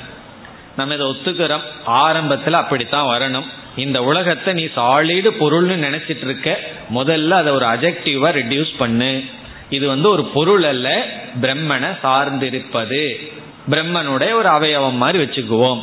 [0.78, 1.62] நம்ம இதை ஒத்துக்கிறோம்.
[1.86, 3.46] ஆரம்பத்தில் அப்படித்தான் வரணும்.
[3.76, 6.60] இந்த உலகத்தை நீ சாலிடு பொருள்னு நினைச்சிட்டு இருக்க
[6.94, 9.24] முதல்ல அதை ஒரு அஜெக்டிவா ரெடியூஸ் பண்ணு.
[9.70, 11.06] இது வந்து ஒரு பொருள் அல்ல
[11.42, 13.32] பிரம்மனை சார்ந்திருப்பது.
[13.70, 15.80] பிரம்மனுடைய ஒரு அவயவம் மாதிரி வச்சுக்குவோம்.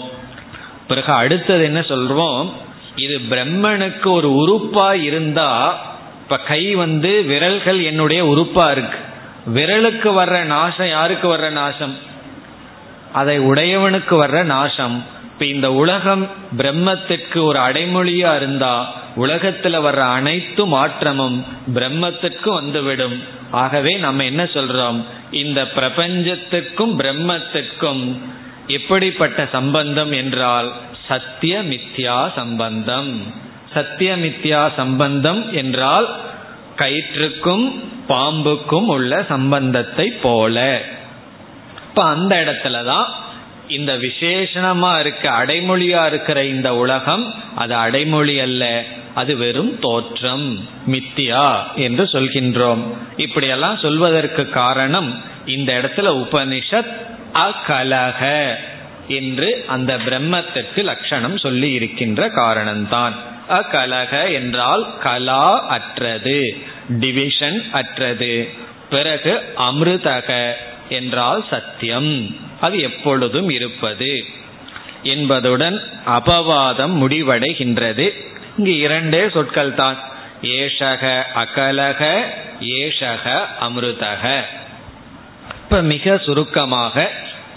[0.88, 2.52] பிறகு அடுத்தது என்ன சொல்றோம்?
[2.96, 5.80] இது பிரம்மனுக்கு ஒரு உறுப்பா இருந்தா
[6.22, 8.98] இப்ப கை வந்து விரல்கள் என்னுடைய உறுப்பா இருக்கு.
[9.54, 11.98] விரலுக்கு வர்ற நாசம் யாருக்கு வர்ற நாசம்?
[13.12, 15.04] அதை உடையவனுக்கு வர்ற நாசம்.
[15.32, 23.22] இப்ப இந்த உலகம் பிரம்மத்திற்கு ஒரு அடைமொழியா இருந்தா உலகத்துல வர்ற அனைத்து மாற்றமும் பிரம்மத்திற்கு வந்துவிடும்.
[23.50, 25.04] ஆகவே நம்ம என்ன சொல்றோம்?
[25.30, 28.18] இந்த பிரபஞ்சத்திற்கும் பிரம்மத்திற்கும்
[28.66, 30.72] எப்படிப்பட்ட சம்பந்தம் என்றால்
[31.08, 33.34] சத்தியமித்யா சம்பந்தம்.
[33.74, 36.16] சத்தியமித்யா சம்பந்தம் என்றால்
[36.76, 40.82] கயிற்றுக்கும் பாம்புக்கும் உள்ள சம்பந்தத்தை போல.
[41.88, 43.08] இப்ப அந்த இடத்துலதான்
[43.68, 48.84] இந்த விசேஷணமா இருக்க அடைமொழியா இருக்கிற இந்த உலகம் அது அடைமொழி அல்ல.
[49.14, 52.82] அது வெறும் தோற்றம் மித்தியா என்று சொல்கின்றோம்.
[53.16, 56.92] இப்படியெல்லாம் சொல்வதற்கு காரணம் இந்த இடத்துல உபனிஷத்
[57.34, 58.54] அகலக
[59.08, 63.12] என்று அந்த பிரம்மத்திற்கு லட்சணம் சொல்லி இருக்கின்ற காரணம்தான்.
[63.48, 66.56] அகலக என்றால் கலா அற்றது
[66.88, 68.48] டிவிஷன் அற்றது
[68.90, 70.52] பிறகு அமிர்தக
[70.88, 72.36] என்றால் சத்தியம்.
[72.62, 74.24] அது எப்பொழுதும் இருப்பது
[75.02, 78.06] என்பதுடன் அபவாதம் முடிவடைகின்றது.
[78.58, 79.98] இங்கு இரண்டே சொற்கள் தான்
[80.42, 82.00] ஏஷக அகலக
[82.60, 84.40] ஏஷக அமிர்தக.
[85.64, 87.10] இப்ப மிக சுருக்கமாக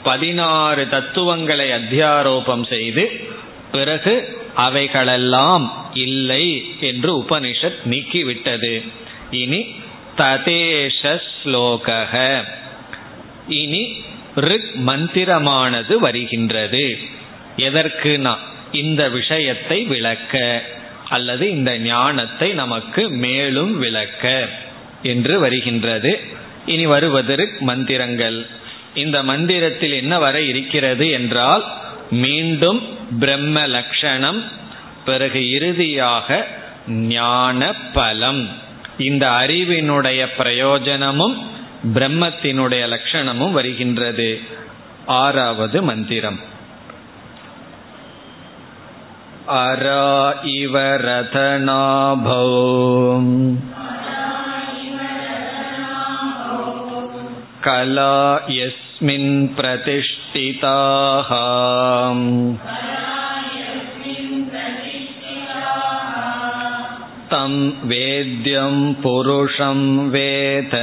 [0.03, 3.05] பதினாறு தத்துவங்களை அத்தியாரோபம் செய்து
[3.71, 4.13] பிறகு
[4.55, 8.73] அவைகளெல்லாம் இல்லை என்று உபனிஷத் நீக்கிவிட்டது.
[9.31, 9.61] இனி
[10.17, 12.13] ததேஷ ஸ்லோகக.
[13.47, 13.83] இனி
[14.35, 16.97] ரிக் மந்திரமானது வருகின்றது.
[17.57, 18.35] எதற்குனா
[18.71, 20.63] இந்த விஷயத்தை விளக்க
[21.09, 24.47] அல்லது இந்த ஞானத்தை நமக்கு மேலும் விளக்க
[25.03, 26.19] என்று வருகின்றது.
[26.65, 28.45] இனி வருவது ரிக் மந்திரங்கள்.
[28.93, 31.65] இந்த மந்திரத்தில் என்ன வர இருக்கிறது என்றால்
[32.11, 34.43] மீண்டும் பிரம்ம லட்சணம்
[35.05, 36.47] பிறகு இறுதியாக
[36.87, 38.49] ஞான பலம்
[38.97, 41.53] இந்த அறிவினுடைய பிரயோஜனமும்
[41.94, 44.30] பிரம்மத்தினுடைய லட்சணமும் வருகின்றது
[45.16, 46.40] ஆறாவது மந்திரம்
[49.60, 50.06] அரா
[50.56, 52.42] இவ ரதநாபோ
[57.60, 58.14] கலா
[58.50, 61.30] यस्मिन् प्रतिष्ठिताः
[67.32, 67.52] तं
[67.88, 70.74] वेद्यं पुरुषं वेद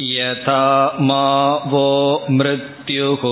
[0.00, 0.64] यथा
[1.00, 1.26] मा
[1.66, 1.88] वो
[2.30, 3.22] मृत्युः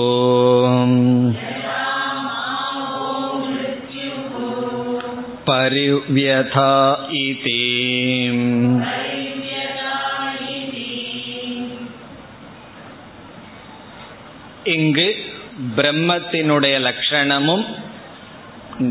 [5.49, 6.71] परिव्यथा
[7.13, 7.61] इति
[14.67, 15.07] இங்கு
[15.80, 17.64] பிரம்மத்தினுடைய லட்சணமும்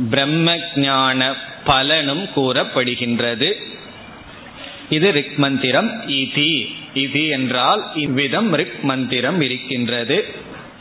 [0.09, 3.49] பிரம்ம ஞான பலனும் கூறப்படுகின்றது.
[4.89, 6.53] இது ரிக் மந்திரம் இதி.
[6.93, 10.17] இதி என்றால் இவ்விதம் ரிக் மந்திரம் இருக்கின்றது.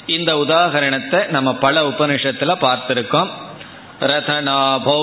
[0.06, 3.30] இந்த உதாகரணத்தை நம்ம பல உபனிஷத்துல பார்த்திருக்கோம்.
[4.00, 5.00] ரதனாபோ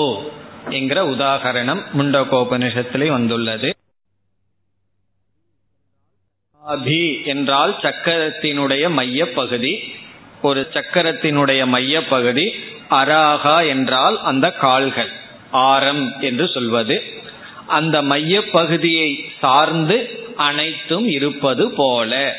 [0.70, 3.70] என்கிற உதாகரணம் முண்டகோபனிஷத்திலே வந்துள்ளது.
[6.64, 9.72] அபி என்றால் சக்கரத்தினுடைய மைய பகுதி
[10.42, 12.54] ஒரு சக்கரத்தினுடைய மையப்பகுதி
[12.90, 15.10] அராகா என்றால் அந்த கால்கள்
[15.50, 17.02] ஆரம் என்று சொல்வது.
[17.66, 22.36] அந்த மையப்பகுதியை சார்ந்து அனைத்தும் இருப்பது போல.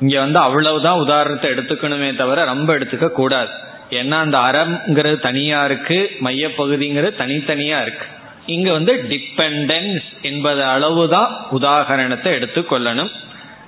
[0.00, 3.50] இங்க வந்து அவ்வளவுதான் உதாரணத்தை எடுத்துக்கணுமே தவிர ரொம்ப எடுத்துக்க கூடாது.
[3.90, 8.06] ஏன்னா அந்த அறம்ங்கிறது தனியா இருக்கு மையப்பகுதிங்கிறது தனித்தனியா இருக்கு.
[8.46, 13.10] இங்க வந்து டிபெண்டன்ஸ் என்பது அளவுதான் உதாகரணத்தை எடுத்துக்கொள்ளணும்.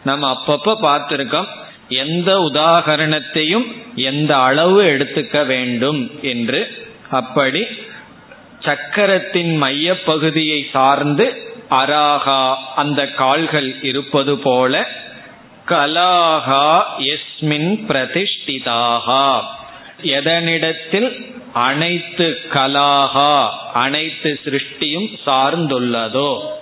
[0.05, 1.47] நம்ம அப்பப்ப பார்த்திருக்கோம்
[1.89, 7.67] எந்த உதாகரணத்தையும் எந்த அளவு எடுத்துக்க வேண்டும் என்று அப்படி
[8.61, 14.89] சக்கரத்தின் மைய பகுதியை சார்ந்து அராகா அந்த கால்கள் இருப்பது போல
[15.69, 19.41] கலாகா எஸ்மின் பிரதிஷ்டிதாகா.
[20.03, 26.61] எதனிடத்தில் அனைத்து கலாகா அனைத்து சிருஷ்டியும் சார்ந்துள்ளதோ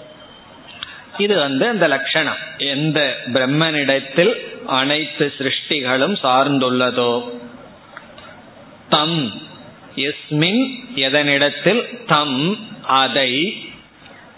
[1.19, 2.37] இது வந்து அந்த லட்சணம்.
[2.59, 4.33] எந்த பிரம்மனிடத்தில்
[4.67, 7.41] அனைத்து சிருஷ்டிகளும் சார்ந்துள்ளதோ
[8.89, 9.33] தம்
[9.97, 13.65] எஸ்மின் எதனிடத்தில் தம் அதை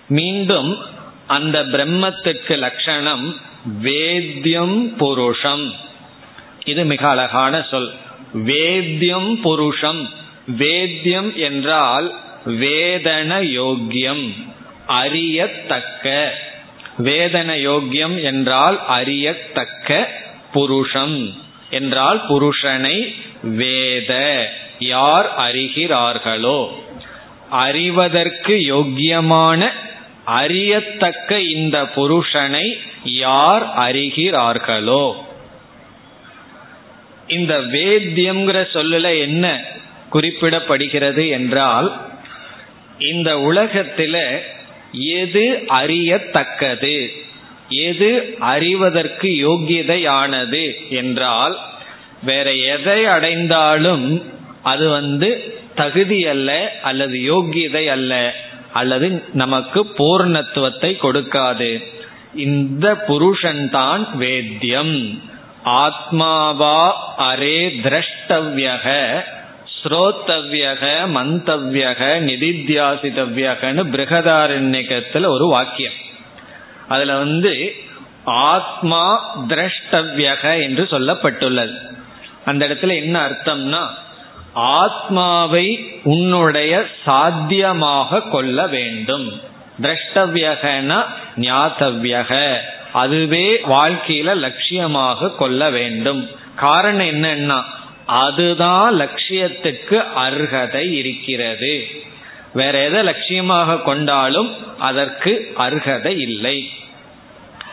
[0.08, 0.78] மீண்டும்
[1.26, 3.36] அந்த பிரம்மத்துக்கு லட்சணம்
[3.82, 5.72] வேத்யம் புருஷம்.
[6.64, 7.92] இது மிக அழகான சொல்.
[8.34, 10.08] வேத்யம் புருஷம்.
[10.58, 12.14] வேத்யம் என்றால்
[12.46, 14.32] வேதன யோக்கியம்.
[14.86, 16.34] அறியத்தக்க.
[16.98, 20.10] வேதன யோக்கியம் என்றால் அறியத்தக்க
[20.54, 21.34] புருஷம்
[21.70, 24.12] என்றால் புருஷனை வேத.
[24.78, 26.68] யார் அறிகிறார்களோ?
[27.50, 29.68] அறிவதற்கு யோக்கியமான
[30.24, 35.14] அறியத்தக்க இந்த புருஷனை யார் அறிகிறார்களோ?
[37.26, 39.62] இந்த வேத்தியம்ங்கிற சொல்லல என்ன
[40.12, 42.00] குறிப்பிடப்படுகிறது என்றால்
[42.98, 44.38] இந்த உலகத்தில
[44.98, 47.12] எது அறியத்தக்கது?
[47.68, 51.58] எது அறிவதற்கு யோகியதையானது என்றால்
[52.22, 58.34] வேற எதை அடைந்தாலும் அது வந்து தகுதி அல்ல அல்லது யோகியதை அல்ல
[58.72, 61.84] அல்லது நமக்கு பூர்ணத்துவத்தை கொடுக்காது.
[62.34, 65.22] இந்த புருஷன்தான் வேத்தியம்.
[65.64, 69.18] ஆத்மாவா அரே திரஷ்டவ்யக.
[69.84, 70.82] ஸ்ரோத்தவ்யக
[71.14, 75.92] மந்தவ்யக நிதித்தியாசிதவ்யகன்னு பிருகதாரண்யகத்துல ஒரு வாக்கியம்.
[76.88, 77.74] அதுல வந்து
[78.24, 81.76] ஆத்மா திரஷ்டவ்யக என்று சொல்லப்பட்டுள்ளது.
[82.44, 83.86] அந்த இடத்துல என்ன அர்த்தம்னா
[84.52, 89.40] ஆத்மாவை உன்னுடைய சாத்தியமாக கொள்ள வேண்டும்.
[89.82, 91.04] திரஷ்டவ்யகனா
[91.36, 92.56] ஞாத்தவ்யக.
[92.92, 96.30] அதுவே வாழ்க்கையில லட்சியமாக கொள்ள வேண்டும்.
[96.56, 97.64] காரணம் என்னன்னா
[98.06, 101.86] அதுதான் லட்சியத்துக்கு அர்ஹதை இருக்கிறது.
[102.52, 106.70] வேற எதை லட்சியமாக கொண்டாலும் அதற்கு அர்ஹதை இல்லை.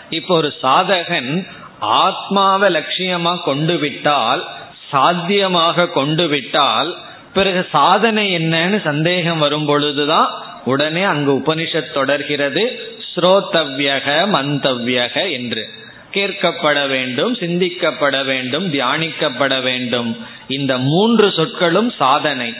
[0.09, 1.47] இப்போ ஒரு சாதகன்
[1.79, 4.47] ஆத்மாவை லட்சியமா கொண்டு விட்டால்
[4.89, 6.97] சாத்தியமாக கொண்டு விட்டால்
[7.33, 10.29] பிறகு சாதனை என்னன்னு சந்தேகம் வரும் பொழுதுதான்
[10.65, 12.79] உடனே அங்கு உபனிஷத் தொடர்கிறது
[13.15, 15.69] ஸ்ரோத்தவ்யக மந்தவ்யக என்று.
[16.13, 20.25] கேட்கப்பட வேண்டும் சிந்திக்கப்பட வேண்டும் தியானிக்கப்பட வேண்டும்.
[20.47, 22.53] இந்த மூன்று சொற்களும் சாதனை.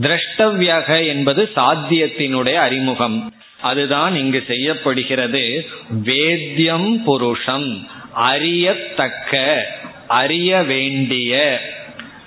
[0.00, 3.34] திரஷ்டவியக என்பது சாத்தியத்தினுடைய அறிமுகம்.
[3.60, 5.68] அதுதான் இங்கு செய்யப்படுகிறது.
[6.04, 7.86] வேத்தியம் புருஷம்.
[8.12, 9.64] அறியத்தக்க
[10.06, 11.60] அறிய வேண்டிய.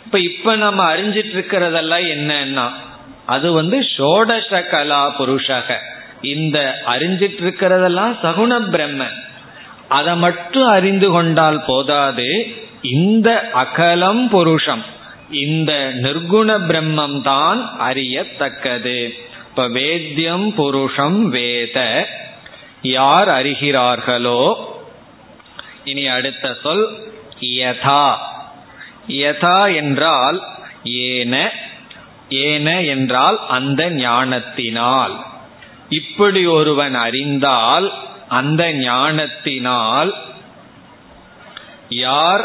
[0.05, 2.69] இப்ப இப்ப நம்ம அறிஞ்சிட்டு இருக்கிறதெல்லாம் என்னன்னா
[3.25, 5.75] அது வந்து ஷோடச கலா புருஷக.
[6.21, 9.23] இந்த அறிஞ்சிட்டு இருக்கிறதெல்லாம் சகுண பிரம்மன்.
[9.89, 12.55] அதை மட்டும் அறிந்து கொண்டால் போதாது.
[12.81, 14.83] இந்த அகலம் புருஷம்
[15.31, 19.13] இந்த நிர்குண பிரம்மம் தான் அறியத்தக்கது.
[19.49, 22.07] இப்ப வேத்தியம் புருஷம் வேத.
[22.81, 24.55] யார் அறிகிறார்களோ?
[25.83, 28.15] இனி அடுத்த சொல் யதா.
[29.07, 30.43] யதா என்றால்
[30.83, 31.51] ஏன
[32.29, 35.25] ஏன என்றால் அந்த ஞானத்தினால்.
[35.89, 37.93] இப்படி ஒருவன் அறிந்தால்
[38.39, 40.11] அந்த ஞானத்தினால்
[42.05, 42.43] யார்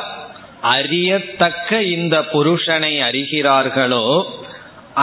[0.74, 4.07] அறியத்தக்க இந்த புருஷனை அறிகிறார்களோ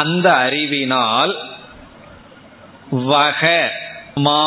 [0.01, 1.33] அந்த அறிவினால்
[3.11, 3.43] வக
[4.25, 4.43] மா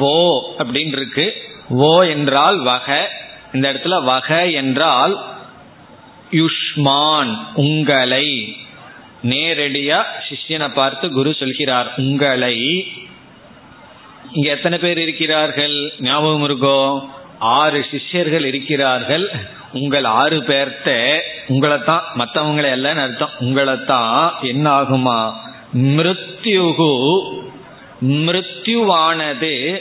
[0.00, 0.18] வோ
[0.58, 1.26] அப்படின்னு இருக்கு
[1.86, 2.88] ஓ என்றால் வக.
[3.54, 4.28] இந்த இடத்துல வக
[4.60, 5.14] என்றால்
[6.40, 7.32] யுஷ்மான்
[7.64, 8.28] உங்களை.
[9.22, 12.56] நேரடியா சிஷ்யனை பார்த்து குரு சொல்கிறார் உங்களை.
[14.32, 15.92] இங்க எத்தனை பேர் இருக்கிறார்கள்?
[16.00, 17.08] ஞாபகம் இருக்கோ?
[17.38, 19.30] ஆறு சிஷ்யர்கள் இருக்கிறார்கள்.
[19.72, 21.18] உங்கள் ஆறு பேர்த்த
[21.48, 23.30] உங்களைத்தான் மற்றவங்களை எல்லாம் அர்த்தம்.
[23.40, 25.32] உங்களைத்தான் என்ன ஆகுமா
[25.76, 27.20] மிருத்யுகு
[28.00, 29.80] மிருத்யுவானது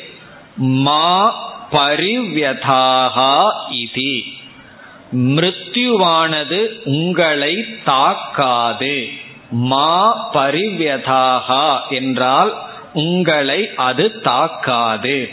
[0.55, 1.33] மா
[1.71, 4.23] பரிவியதாகா இது.
[5.11, 9.09] மிருத்யுவானது உங்களை தாக்காது.
[9.51, 15.29] மா பரிவியதாகா என்றால் உங்களை அது தாக்காது.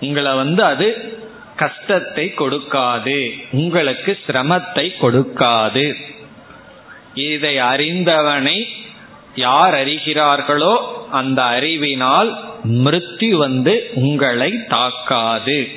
[0.00, 1.18] உங்களை வந்து அது
[1.56, 3.30] கஷ்டத்தை கொடுக்காது.
[3.50, 5.94] உங்களுக்கு சிரமத்தை கொடுக்காது.
[7.14, 8.64] இதை அறிந்தவனை
[9.34, 10.76] யார் அறிகிறார்களோ
[11.10, 15.68] அந்த அறிவினால் மிருத்தி வந்து உங்களை தாக்காது.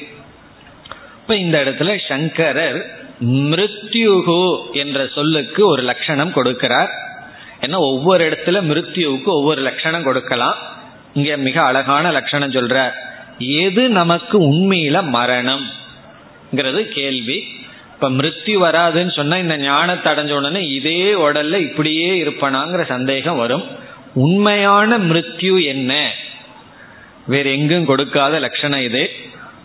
[1.21, 6.89] இப்ப இந்த இடத்துல சங்கரர் மிருத்யுகு என்ற சொல்லுக்கு ஒரு லட்சணம் கொடுக்கிறார்.
[7.61, 10.75] ஏன்னா ஒவ்வொரு இடத்துல மிருத்யுவுக்கு ஒவ்வொரு லட்சணம் கொடுக்கலாம்.
[11.18, 12.91] இங்க மிக அழகான லட்சணம் சொல்ற
[13.38, 15.65] எது நமக்கு உண்மையில மரணம்
[16.93, 17.43] கேள்வி.
[17.93, 23.63] இப்ப மிருத்தி வராதுன்னு சொன்னா இந்த ஞானத்தை அடைஞ்ச உடனே இதே உடல்ல இப்படியே இருப்பனாங்கிற சந்தேகம் வரும்.
[24.13, 26.11] உண்மையான மிருத்யு என்ன?
[27.28, 29.11] வேற எங்கும் கொடுக்காத லட்சணம் இது.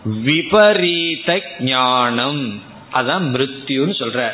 [0.03, 2.61] விபரீத ஞானம்.
[2.93, 4.31] அதான் மிருத்யுன்னு சொல்ற.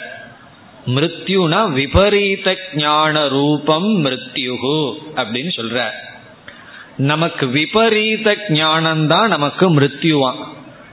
[0.86, 5.90] மிருத்யுனா விபரீத ஞான ரூபம் மிருத்யுகு அப்படின்னு சொல்ற.
[7.00, 10.36] நமக்கு விபரீத ஞானம்தான் நமக்கு மிருத்யுவா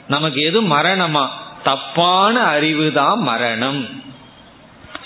[0.08, 1.28] நமக்கு எது மரணமா?
[1.62, 3.88] தப்பான அறிவு தான் மரணம்.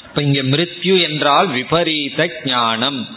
[0.04, 3.08] இப்ப இங்க மிருத்யு என்றால் விபரீத ஞானம்.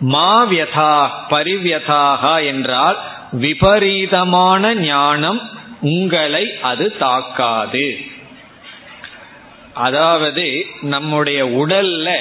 [0.00, 2.98] மாவியதா பரிவியதாக என்றால்
[3.32, 8.06] விபரீதமான ஞானம் உங்களை அது தாக்காது.
[9.74, 12.18] அதாவது நம்முடைய உடல்ல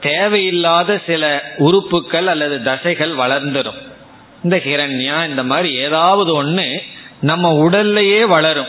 [0.00, 3.87] தேவையில்லாத சில உறுப்புகள் அல்லது தசைகள் வளர்ந்துடும்
[4.42, 6.82] இந்த ஹிரண்யா இந்த மாதிரி ஏதாவது ஒன்று
[7.20, 8.66] நம்ம உடல்லையே வளரும்.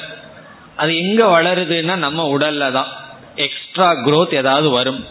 [0.76, 2.88] அது எங்க வளருதுன்னா நம்ம உடல்ல தான்.
[3.36, 5.06] எக்ஸ்ட்ரா குரோத் ஏதாவது வரும்.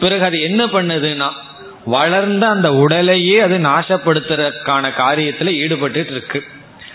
[0.00, 1.30] பிறகு அது என்ன பண்ணுதுன்னா
[1.84, 6.42] வளர்ந்த அந்த உடலையே அது நாசப்படுத்துறதுக்கான காரியத்துல ஈடுபட்டு இருக்கு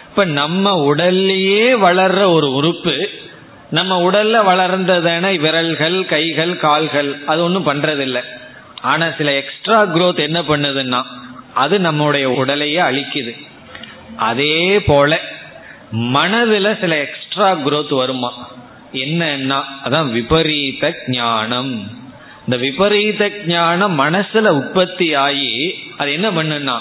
[0.09, 3.09] இப்ப நம்ம உடல்லையே வளர்ற ஒரு உறுப்பு
[3.69, 8.21] நம்ம உடல்ல வளர்ந்ததான விரல்கள் கைகள் கால்கள் அது ஒன்றும் பண்றதில்லை.
[8.81, 11.01] ஆனா சில எக்ஸ்ட்ரா குரோத் என்ன பண்ணுதுன்னா
[11.53, 13.37] அது நம்முடைய உடலையே அழிக்குது.
[14.15, 15.19] அதே போல
[15.91, 18.51] மனதுல சில எக்ஸ்ட்ரா குரோத் வருமா?
[18.93, 21.97] என்னன்னா அதான் விபரீத ஞானம்.
[22.39, 26.79] இந்த விபரீத ஞானம் மனசுல உற்பத்தி ஆகி அது என்ன பண்ணுன்னா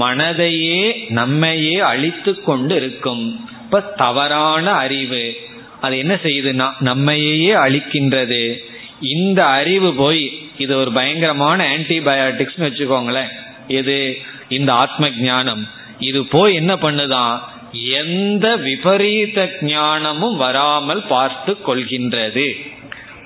[0.00, 5.36] மனதையே நம்மையே அழித்து கொண்டு இருக்கும் இப்ப தவறான அறிவு
[5.80, 8.56] அது என்ன செய்யுதுன்னா நம்மையே அழிக்கின்றது.
[9.00, 13.28] இந்த அறிவு போய் இது ஒரு பயங்கரமான ஆன்டிபயோட்டிக்ஸ் வச்சுக்கோங்களேன்.
[13.70, 14.18] எது?
[14.48, 15.68] இந்த ஆத்ம ஞானம்.
[15.98, 17.38] இது போய் என்ன பண்ணுதான்
[17.72, 22.48] எந்த விபரீத ஞானமும் வராமல் பார்த்து கொள்கின்றது.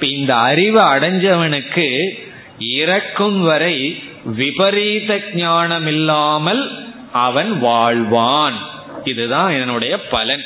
[0.00, 2.10] இந்த அறிவு அடைஞ்சவனுக்கு
[2.58, 8.58] இறக்கும் வரை விபரீத ஞானம் இல்லாமல் அவன் வாழ்வான்.
[9.04, 10.44] இதுதான் என்னுடைய பலன்.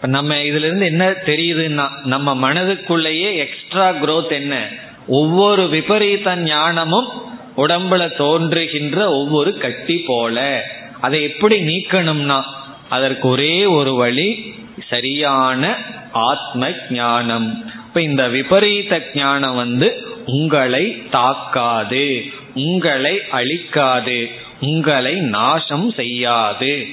[0.00, 4.68] நம்ம இதுல இருந்து என்ன தெரியுதுன்னா நம்ம மனதுக்குள்ளேயே எக்ஸ்ட்ரா குரோத் என்ன?
[5.06, 7.08] ஒவ்வொரு விபரீத ஞானமும்
[7.56, 10.64] உடம்புல தோன்றுகின்ற ஒவ்வொரு கட்டி போல.
[11.00, 12.42] அதை எப்படி நீக்கணும்னா
[12.88, 14.54] அதற்கு ஒரே ஒரு வழி
[14.88, 15.76] சரியான
[16.12, 19.88] ஆத்ம ஞானம் இப்ப இந்த விபரீத ஞானம் வந்து
[20.26, 24.30] உங்களை தாக்காது உங்களை அழிக்காது
[24.60, 26.86] உங்களை நாசம் செய்யாது.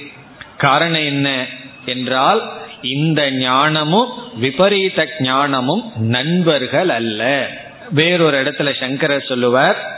[0.58, 1.46] காரணம் என்ன
[1.84, 2.52] என்றால்
[2.82, 7.22] இந்த ஞானமும் விபரீத ஞானமும் நண்பர்கள் அல்ல.
[7.90, 9.93] வேறொரு இடத்துல சங்கரர் சொல்லுவார்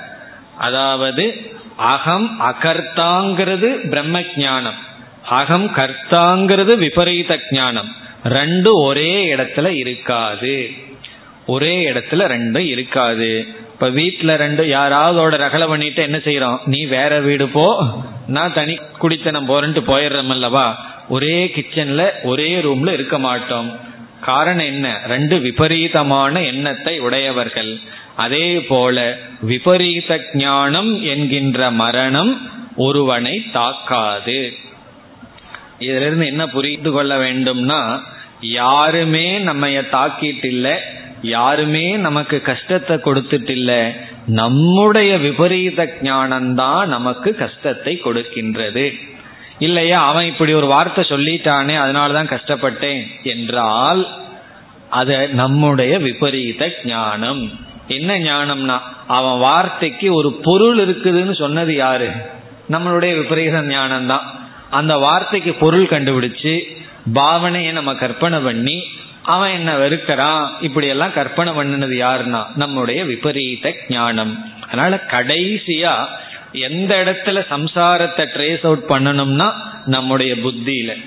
[0.58, 4.78] அதாவது அகம் அகர்த்தாங்கிறது பிரம்ம ஜானம்
[5.28, 7.94] அகம் கர்த்தாங்கிறது விபரீத ஞானம்
[8.24, 10.70] ரெண்டு ஒரே இடத்துல இருக்காது.
[11.46, 13.46] ஒரே இடத்துல ரெண்டும் இருக்காது.
[13.72, 17.84] இப்ப வீட்டுல ரெண்டு யாராவதோட ரகலை பண்ணிட்டு என்ன செய்யறோம் நீ வேற வீடு போ.
[18.26, 20.86] நான் தனி குடித்தனம் போறேன்ட்டு போயிடுறோம் அல்லவா?
[21.08, 23.80] ஒரே கிச்சன்ல ஒரே ரூம்ல இருக்க மாட்டோம்.
[24.20, 25.00] காரணம் என்ன?
[25.06, 27.78] ரெண்டு விபரீதமான எண்ணத்தை உடையவர்கள்.
[28.16, 34.52] அதே போல விபரீத ஞானம் என்கின்ற மரணம் ஒருவனை தாக்காது.
[35.78, 38.00] இதிலிருந்து என்ன புரிந்து கொள்ள வேண்டும்னா
[38.40, 40.72] யாருமே நம்ம தாக்கிட்டு இல்லை
[41.22, 43.92] யாருமே நமக்கு கஷ்டத்தை கொடுத்துட்டு இல்லை
[44.26, 48.98] நம்முடைய விபரீத ஞானம்தான் நமக்கு கஷ்டத்தை கொடுக்கின்றது.
[49.58, 54.08] இல்லையா அவன் இப்படி ஒரு வார்த்தை சொல்லிட்டானே அதனாலதான் கஷ்டப்பட்டேன் என்றால்
[54.88, 57.58] அது நம்முடைய விபரீத ஞானம்.
[57.88, 62.08] என்ன ஞானம்னா அவன் வார்த்தைக்கு ஒரு பொருள் இருக்குதுன்னு சொன்னது யாரு?
[62.70, 64.26] நம்மளுடைய விபரீத ஞானம் தான்
[64.70, 66.54] அந்த வார்த்தைக்கு பொருள் கண்டுபிடிச்சு
[67.14, 68.86] பாவனையை நம்ம கற்பனை பண்ணி
[69.22, 70.48] அவன் என்ன வெறுக்கிறான்?
[70.60, 74.52] இப்படி எல்லாம் கற்பனை பண்ணினது யாருன்னா நம்முடைய விபரீத ஞானம்.
[74.66, 76.06] அதனால கடைசியா
[76.56, 79.52] எந்த இடத்துல சம்சாரத்தை ட்ரேஸ் அவுட் பண்ணணும்னா
[79.86, 81.04] நம்முடைய புத்தியில.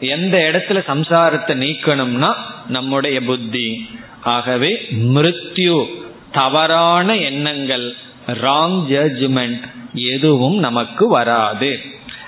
[0.00, 2.34] எந்த இடத்துல சம்சாரத்தை நீக்கணும்னா
[2.68, 3.88] நம்முடைய புத்தி.
[4.22, 5.86] ஆகவே மிருத்யு
[6.32, 7.94] தவறான எண்ணங்கள்
[8.26, 9.60] ராங் ஜட்ஜ்மெண்ட்
[9.94, 11.80] எதுவும் நமக்கு வராது.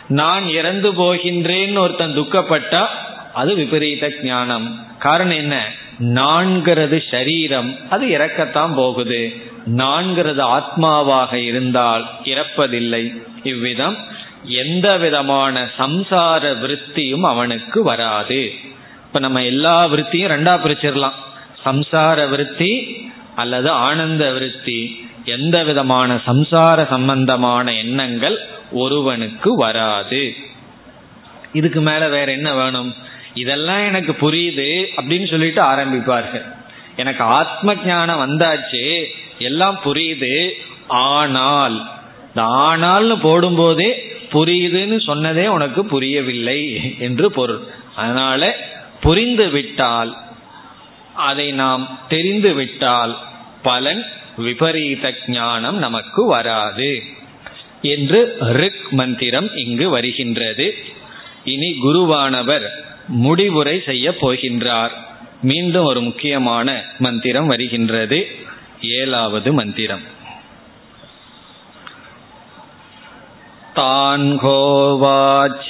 [0.09, 2.87] நான் இறந்து போகின்றேன்னு ஒருத்தன் துக்கப்பட்டா
[3.35, 4.87] அது விபரீத ஞானம்.
[4.99, 5.65] காரணம் என்ன?
[6.01, 9.43] நான்கிறது சரீரம் அது இறக்கத்தான் போகுது.
[9.67, 13.23] நான்கிறது ஆத்மாவாக இருந்தால் இறப்பதில்லை.
[13.43, 13.97] இவ்விதம்
[14.45, 18.53] எந்த விதமான சம்சார விற்த்தியும் அவனுக்கு வராது.
[19.07, 21.19] இப்ப நம்ம எல்லா விற்த்தியும் ரெண்டா பிரிச்சிடலாம்
[21.65, 23.05] சம்சார விருத்தி
[23.37, 25.09] அல்லது ஆனந்த விருத்தி.
[25.25, 28.39] எந்த விதமான சம்சார சம்பந்தமான எண்ணங்கள்
[28.73, 30.35] ஒருவனுக்கு வராது.
[31.53, 32.95] இதுக்கு மேல வேற என்ன வேணும்?
[33.35, 36.55] இதெல்லாம் எனக்கு புரியுது அப்படின்னு சொல்லிட்டு ஆரம்பிப்பார்கள்.
[36.97, 39.05] எனக்கு ஆத்ம ஞானம் வந்தாச்சு.
[39.49, 40.35] எல்லாம் புரியுது.
[40.89, 41.77] ஆனால்
[42.29, 43.91] இந்த ஆனால்னு போடும்போதே
[44.33, 46.61] புரியுதுன்னு சொன்னதே உனக்கு புரியவில்லை
[46.99, 47.63] என்று பொருள்.
[47.97, 48.43] அதனால
[49.01, 50.11] புரிந்து விட்டால்
[51.29, 53.13] அதை நாம் தெரிந்து விட்டால்
[53.63, 54.03] பலன்
[54.37, 56.93] விபரீத ஞானம் நமக்கு வராது
[57.95, 58.21] என்று
[58.61, 60.67] ரிக் மந்திரம் இங்கு வருகின்றது.
[61.45, 62.67] இனி குருவானவர்
[63.07, 64.95] முடிவுரை செய்ய போகின்றார்.
[65.43, 66.69] மீண்டும் ஒரு முக்கியமான
[66.99, 68.21] மந்திரம் வருகின்றது.
[68.82, 70.06] ஏழாவது மந்திரம்
[73.78, 75.70] तान्होवाच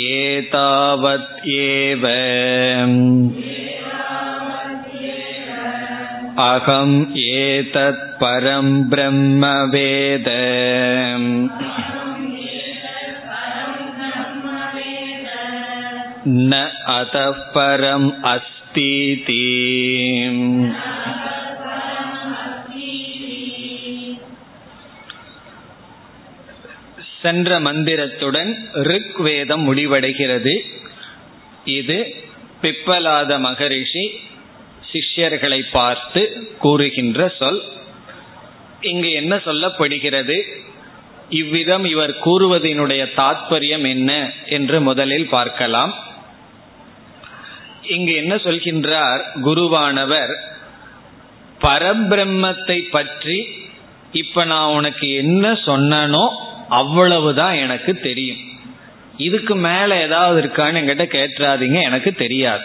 [0.00, 2.04] एतावत् एव
[6.40, 6.96] अहम्
[7.28, 8.68] एतत् परं
[16.26, 16.52] न
[16.90, 19.42] अतः परम् अस्तीति
[27.20, 28.50] சென்ற மந்திரத்துடன்
[28.88, 30.54] ரிக் வேதம் முடிவடைகிறது
[31.72, 31.98] இது
[32.62, 34.04] பிப்பலாத மகரிஷி
[34.90, 36.22] சிஷ்யர்களை பார்த்து
[36.58, 37.60] கூறுகின்ற சொல்
[38.82, 40.36] இங்கு என்ன சொல்லப்படுகிறது
[41.38, 44.10] இவ்விதம் இவர் கூறுவதனுடைய தாத்பரியம் என்ன
[44.50, 45.92] என்று முதலில் பார்க்கலாம்
[47.87, 49.21] இங்கு என்ன சொல்கின்றார்?
[49.43, 50.33] குருவானவர்
[51.61, 53.47] பரபிரம்மத்தை பற்றி
[54.11, 56.29] இப்ப நான் உனக்கு என்ன சொன்னனோ
[56.69, 58.37] அவ்வளவுதான் எனக்கு தெரியும்.
[59.17, 62.63] இதுக்கு மேல ஏதாவது இருக்கான்னு என்கிட்ட கேட்டுறாதீங்க எனக்கு தெரியாது.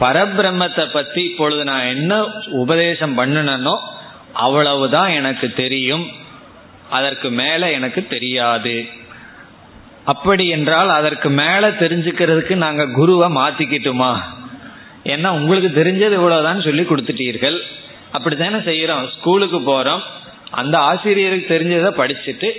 [0.00, 3.78] பரபிரம்மத்தை பத்தி இப்பொழுது நான் என்ன உபதேசம் பண்ணனோ
[4.32, 6.10] அவ்வளவுதான் எனக்கு தெரியும்.
[6.90, 8.88] அதற்கு மேல எனக்கு தெரியாது.
[10.04, 14.16] அப்படி என்றால் அதற்கு மேல தெரிஞ்சுக்கிறதுக்கு நாங்க குருவை மாத்திக்கிட்டுமா?
[15.04, 17.58] ஏன்னா உங்களுக்கு தெரிஞ்சது இவ்வளவுதான் சொல்லி கொடுத்துட்டீர்கள்.
[18.12, 19.08] அப்படித்தானே செய்யறோம்.
[19.18, 20.00] ஸ்கூலுக்கு போறோம்.
[20.50, 22.50] அந்த ஆசிரியருக்கு தெரிஞ்சதை படிச்சுட்டு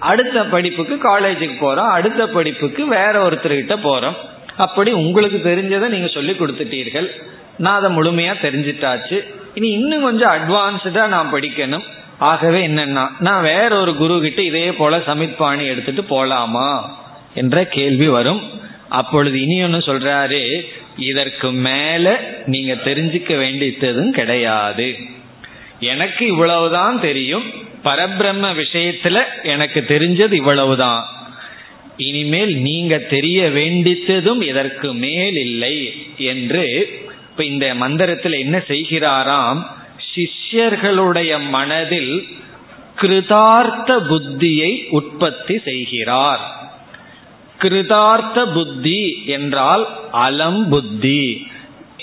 [0.00, 1.90] அடுத்த படிப்புக்கு காலேஜுக்கு போறோம்.
[1.90, 4.16] அடுத்த படிப்புக்கு வேற ஒருத்தர்கிட்ட போறோம்.
[4.56, 7.10] அப்படி உங்களுக்கு தெரிஞ்சதை நீங்க சொல்லி கொடுத்துட்டீர்கள்.
[7.56, 9.24] நான் அதை முழுமையா தெரிஞ்சிட்டாச்சு.
[9.54, 11.82] இனி இன்னும் கொஞ்சம் அட்வான்ஸ்டா நான் படிக்கணும்.
[12.18, 16.82] ஆகவே என்னன்னா நான் வேற ஒரு குரு கிட்ட இதே போல சமித்பாணி எடுத்துட்டு போலாமா
[17.34, 18.62] என்ற கேள்வி வரும்.
[18.88, 20.60] அப்பொழுது இனி ஒன்று சொல்றாரு
[20.96, 24.96] இதற்கு மேல நீங்க தெரிஞ்சுக்க வேண்டியதும் கிடையாது.
[25.80, 27.44] எனக்கு இவ்வளவுதான் தெரியும்.
[27.84, 31.04] பரபிரம்ம விஷயத்துல எனக்கு தெரிஞ்சது இவ்வளவுதான்.
[31.96, 36.88] இனிமேல் நீங்க தெரிய வேண்டித்ததும் இதற்கு மேல் இல்லை என்று
[37.30, 39.66] இப்ப இந்த மந்திரத்தில் என்ன செய்கிறாராம்?
[40.14, 42.28] சிஷ்யர்களுடைய மனதில்
[43.00, 46.42] கிருதார்த்த புத்தியை உற்பத்தி செய்கிறார்.
[47.60, 51.46] கிருதார்த்த புத்தி என்றால் அலம் புத்தி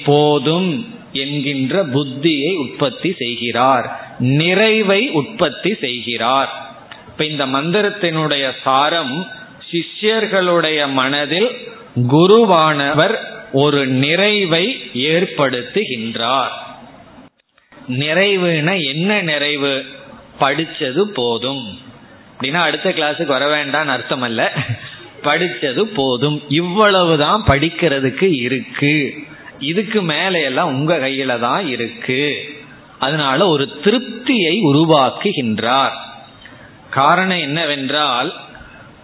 [0.06, 6.74] போதும் என்கின்ற புத்தியை உற்பத்தி செய்கிறார் நிறைவை உற்பத்தி செய்கிறார்.
[7.08, 9.28] இப்ப இந்த மந்திரத்தினுடைய சாரம்
[9.72, 11.50] சிஷ்யர்களுடைய மனதில்
[11.96, 13.16] குருவானவர்
[13.52, 16.70] ஒரு நிறைவை ஏற்படுத்துகின்றார்.
[17.92, 19.86] நிறைவுனா என்ன நிறைவு?
[20.40, 21.80] படிச்சது போதும்.
[22.38, 24.52] அப்படின்னா அடுத்த கிளாஸுக்கு வர வேண்டாம்னு அர்த்தம் அல்ல
[25.22, 26.42] படிச்சது போதும்.
[26.48, 29.14] இவ்வளவுதான் படிக்கிறதுக்கு இருக்கு.
[29.60, 32.50] இதுக்கு மேல எல்லாம் உங்க கையில தான் இருக்கு.
[33.00, 35.96] அதனால ஒரு திருப்தியை உருவாக்குகின்றார்.
[36.90, 38.34] காரணம் என்னவென்றால்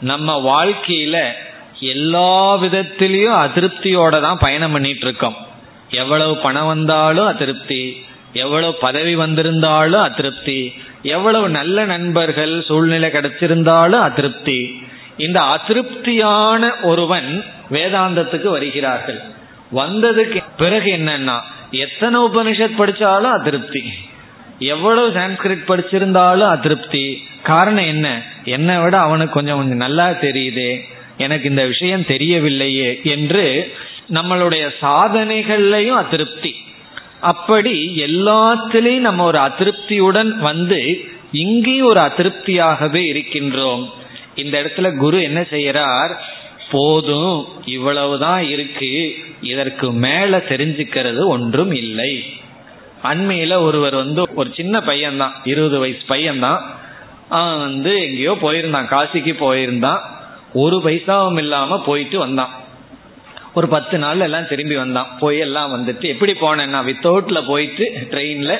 [0.01, 1.31] நம்ம வாழ்க்கையில
[1.79, 5.35] எல்லா விதத்திலையும் அதிருப்தியோட தான் பயணம் பண்ணிட்டு இருக்கோம்.
[5.89, 8.05] எவ்வளவு பணம் வந்தாலும் அதிருப்தி
[8.37, 10.73] எவ்வளவு பதவி வந்திருந்தாலும் அதிருப்தி.
[11.01, 14.81] எவ்வளவு நல்ல நண்பர்கள் சூழ்நிலை கிடைச்சிருந்தாலும் அதிருப்தி.
[15.17, 19.19] இந்த அதிருப்தியான ஒருவன் வேதாந்தத்துக்கு வருகிறார்கள்.
[19.75, 21.39] வந்ததுக்கு பிறகு என்னன்னா
[21.71, 23.83] எத்தனை உபனிஷத் படிச்சாலும் அதிருப்தி.
[24.59, 27.27] எவ்வளவு சான்ஸ்கிரிட் படிச்சிருந்தாலும் அதிருப்தி.
[27.43, 28.21] காரணம் என்ன?
[28.43, 30.79] என்னை விட அவனுக்கு கொஞ்சம் கொஞ்சம் நல்லா தெரியுதே.
[31.17, 33.75] எனக்கு இந்த விஷயம் தெரியவில்லையே என்று
[34.13, 36.55] நம்மளுடைய சாதனைகள்லையும் அதிருப்தி.
[37.21, 43.89] அப்படி எல்லாத்திலையும் நம்ம ஒரு அதிருப்தியுடன் வந்து இங்கேயும் ஒரு அதிருப்தியாகவே இருக்கின்றோம்.
[44.35, 46.15] இந்த இடத்துல குரு என்ன செய்யறார்
[46.71, 49.15] போதும் இவ்வளவுதான் இருக்கு.
[49.41, 52.23] இதற்கு மேல தெரிஞ்சுக்கிறது ஒன்றும் இல்லை.
[53.03, 56.59] அண்மையில ஒருவர் வந்து ஒரு சின்ன பையன்தான் இருபது வயசு பையன்தான்.
[57.29, 59.99] அவன் வந்து எங்கேயோ போயிருந்தான் காசிக்கு போயிருந்தான்.
[60.53, 62.49] ஒரு பைசாவும் இல்லாம போயிட்டு வந்தான்.
[63.57, 65.11] ஒரு பத்து நாள் எல்லாம் திரும்பி வந்தான்.
[65.19, 68.53] போய் எல்லாம் வந்துட்டு எப்படி போனேன்னா வித்தவுட்ல போயிட்டு ட்ரெயின்ல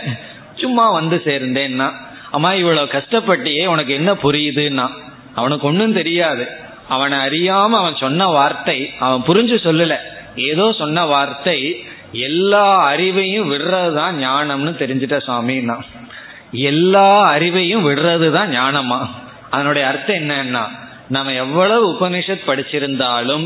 [0.56, 1.88] சும்மா வந்து சேர்ந்தேன்னா
[2.32, 4.88] அம்மா இவ்வளவு கஷ்டப்பட்டியே உனக்கு என்ன புரியுதுன்னா?
[5.36, 6.46] அவனுக்கு ஒன்றும் தெரியாது.
[6.88, 9.96] அவனை அறியாம அவன் சொன்ன வார்த்தை அவன் புரிஞ்சு சொல்லல.
[10.36, 11.60] ஏதோ சொன்ன வார்த்தை
[12.12, 15.78] எல்லா அறிவையும் விடுறதுதான் ஞானம்னு தெரிஞ்சுட்ட சுவாமின்னா.
[16.52, 19.00] எல்லா அறிவையும் விடுறது தான் ஞானமா?
[19.50, 20.66] அதனுடைய அர்த்தம் என்னன்னா
[21.08, 23.46] நம்ம எவ்வளவு உபனிஷத் படிச்சிருந்தாலும்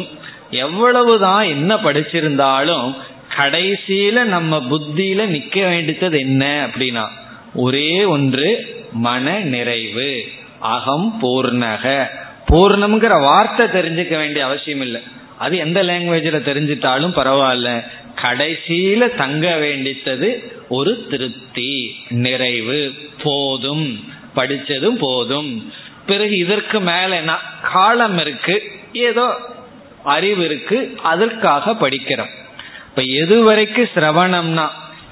[0.52, 2.96] எவ்வளவுதான் என்ன படிச்சிருந்தாலும்
[3.38, 7.08] கடைசியில நம்ம புத்தியில நிக்க வேண்டியது என்ன அப்படின்னா
[7.56, 10.24] ஒரே ஒன்று மன நிறைவு.
[10.60, 12.08] அகம் பூர்ணக.
[12.48, 15.02] பூர்ணம்ங்கிற வார்த்தை தெரிஞ்சுக்க வேண்டிய அவசியம் இல்லை.
[15.38, 17.84] அது எந்த லாங்குவேஜில் தெரிஞ்சிட்டாலும் பரவாயில்ல.
[18.22, 22.94] கடைசியில தங்க வேண்டித்தது ஒரு திருப்தி நிறைவு.
[23.24, 24.04] போதும்.
[24.36, 25.72] படிச்சதும் போதும்.
[26.06, 27.38] பிறகு இதற்கு மேல என்ன
[27.74, 28.64] காலம் இருக்கு.
[28.94, 29.36] ஏதோ
[30.04, 32.30] அறிவு இருக்கு அதற்காக படிக்கிறோம்.
[32.88, 34.68] இப்ப எது வரைக்கும் சிரவணம்னா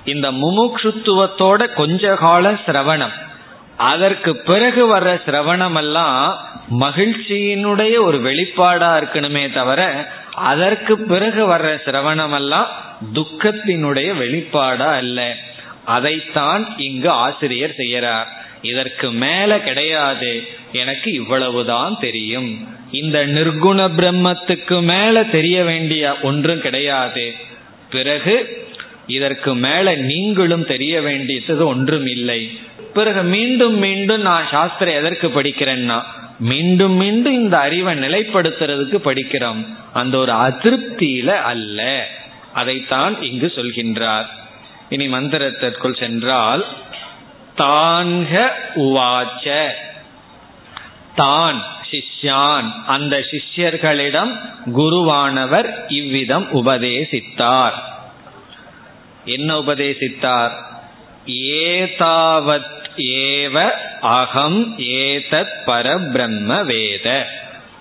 [0.05, 3.11] இந்த முமுட்சுத்துவத்தோட கொஞ்ச கால சிரவணம்.
[3.77, 6.37] அதற்கு பிறகு வர்ற சிரவணம் எல்லாம்
[6.79, 12.67] மகிழ்ச்சியினுடைய ஒரு வெளிப்பாடா இருக்கணுமே தவிர அதற்கு பிறகு வர்ற சிரவணம் எல்லாம்
[13.13, 15.35] துக்கத்தினுடைய வெளிப்பாடா அல்ல.
[15.85, 18.25] அதைத்தான் இங்கு ஆசிரியர் செய்யறார்
[18.61, 20.47] இதற்கு மேல கிடையாது.
[20.71, 22.78] எனக்கு இவ்வளவுதான் தெரியும்.
[22.91, 27.33] இந்த நிர்குண பிரம்மத்துக்கு மேல தெரிய வேண்டிய ஒன்றும் கிடையாது.
[27.89, 28.67] பிறகு
[29.07, 32.59] இதற்கு மேல நீங்களும் தெரிய வேண்டியது ஒன்றும் இல்லை.
[32.93, 36.03] பிறகு மீண்டும் மீண்டும் நான் சாஸ்திரம் எதற்கு படிக்கிறேன்னா
[36.39, 39.65] மீண்டும் மீண்டும் இந்த அறிவை நிலைப்படுத்துறதுக்கு படிக்கிறோம்.
[39.93, 42.07] அந்த ஒரு அதிருப்தியில அல்ல.
[42.53, 44.25] அதைத்தான் இங்கு சொல்கின்றார்.
[44.89, 46.65] இனி மந்திரத்திற்குள் சென்றால்
[47.55, 49.67] தான்க உவாச்ச.
[51.15, 51.77] தான்
[52.21, 52.83] சிஷ்யான்.
[52.85, 54.39] அந்த சிஷ்யர்களிடம்
[54.75, 57.73] குருவானவர் இவ்விதம் உபதேசித்தார்.
[59.25, 60.51] என்ன உபதேசித்தார்?
[61.25, 63.69] ஏதாவத் ஏவ
[64.01, 67.29] அகம் ஏதத் பரபிரம்ம வேத.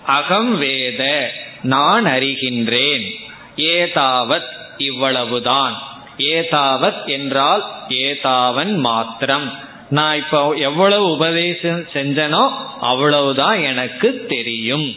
[0.06, 1.32] அகம் வேத
[1.62, 3.14] நான் அறிகின்றேன்.
[3.56, 5.82] ஏதாவத் இவ்வளவுதான்.
[6.18, 9.66] ஏதாவத் என்றால் ஏதாவன் மாத்திரம்.
[9.90, 14.96] நான் இப்போ எவ்வளவு உபதேசம் செஞ்சனோ அவ்வளவுதான் எனக்கு தெரியும்.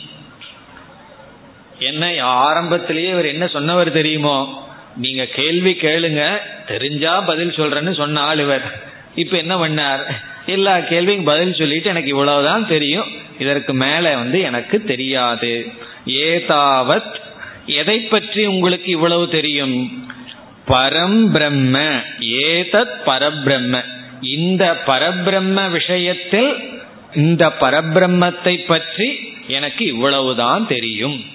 [1.79, 4.69] என்ன ஆரம்பத்திலேயே இவர் என்ன சொன்னவர் தெரியுமோ?
[4.97, 6.37] நீங்க கேள்வி கேளுங்க
[6.67, 8.83] தெரிஞ்சா பதில் சொல்றேன்னு சொன்ன ஆள் இவர்.
[9.15, 9.99] இப்ப என்ன பண்ணார்?
[10.45, 13.05] எல்லா கேள்வியும் பதில் சொல்லிட்டு எனக்கு இவ்வளவுதான் தெரியும்.
[13.39, 15.71] இதற்கு மேல வந்து எனக்கு தெரியாது.
[16.05, 17.15] ஏதாவத்
[17.65, 20.07] எதை பற்றி உங்களுக்கு இவ்வளவு தெரியும்?
[20.67, 21.79] பரம் பிரம்ம.
[22.19, 23.99] ஏதத் பரபிரம்ம.
[24.21, 26.79] இந்த பரபிரம்ம விஷயத்தில்
[27.13, 31.25] இந்த பரபிரம்மத்தை பற்றி எனக்கு இவ்வளவுதான் தெரியும்.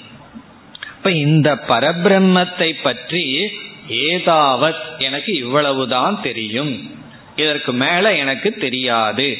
[0.97, 3.51] இப்ப இந்த பரபிரம்மத்தை பற்றி
[3.89, 6.97] ஏதாவத் எனக்கு இவ்வளவுதான் தெரியும்.
[7.37, 9.39] இதற்கு மேல எனக்கு தெரியாது.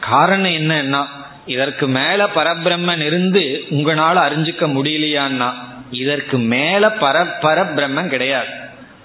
[0.00, 1.06] காரணம் என்னன்னா
[1.46, 5.52] இதற்கு மேல பரபிரம்மன் இருந்து உங்களால அறிஞ்சுக்க முடியலையான்னா
[5.90, 8.48] இதற்கு மேல பர பரபிரம்மன் கிடையாது.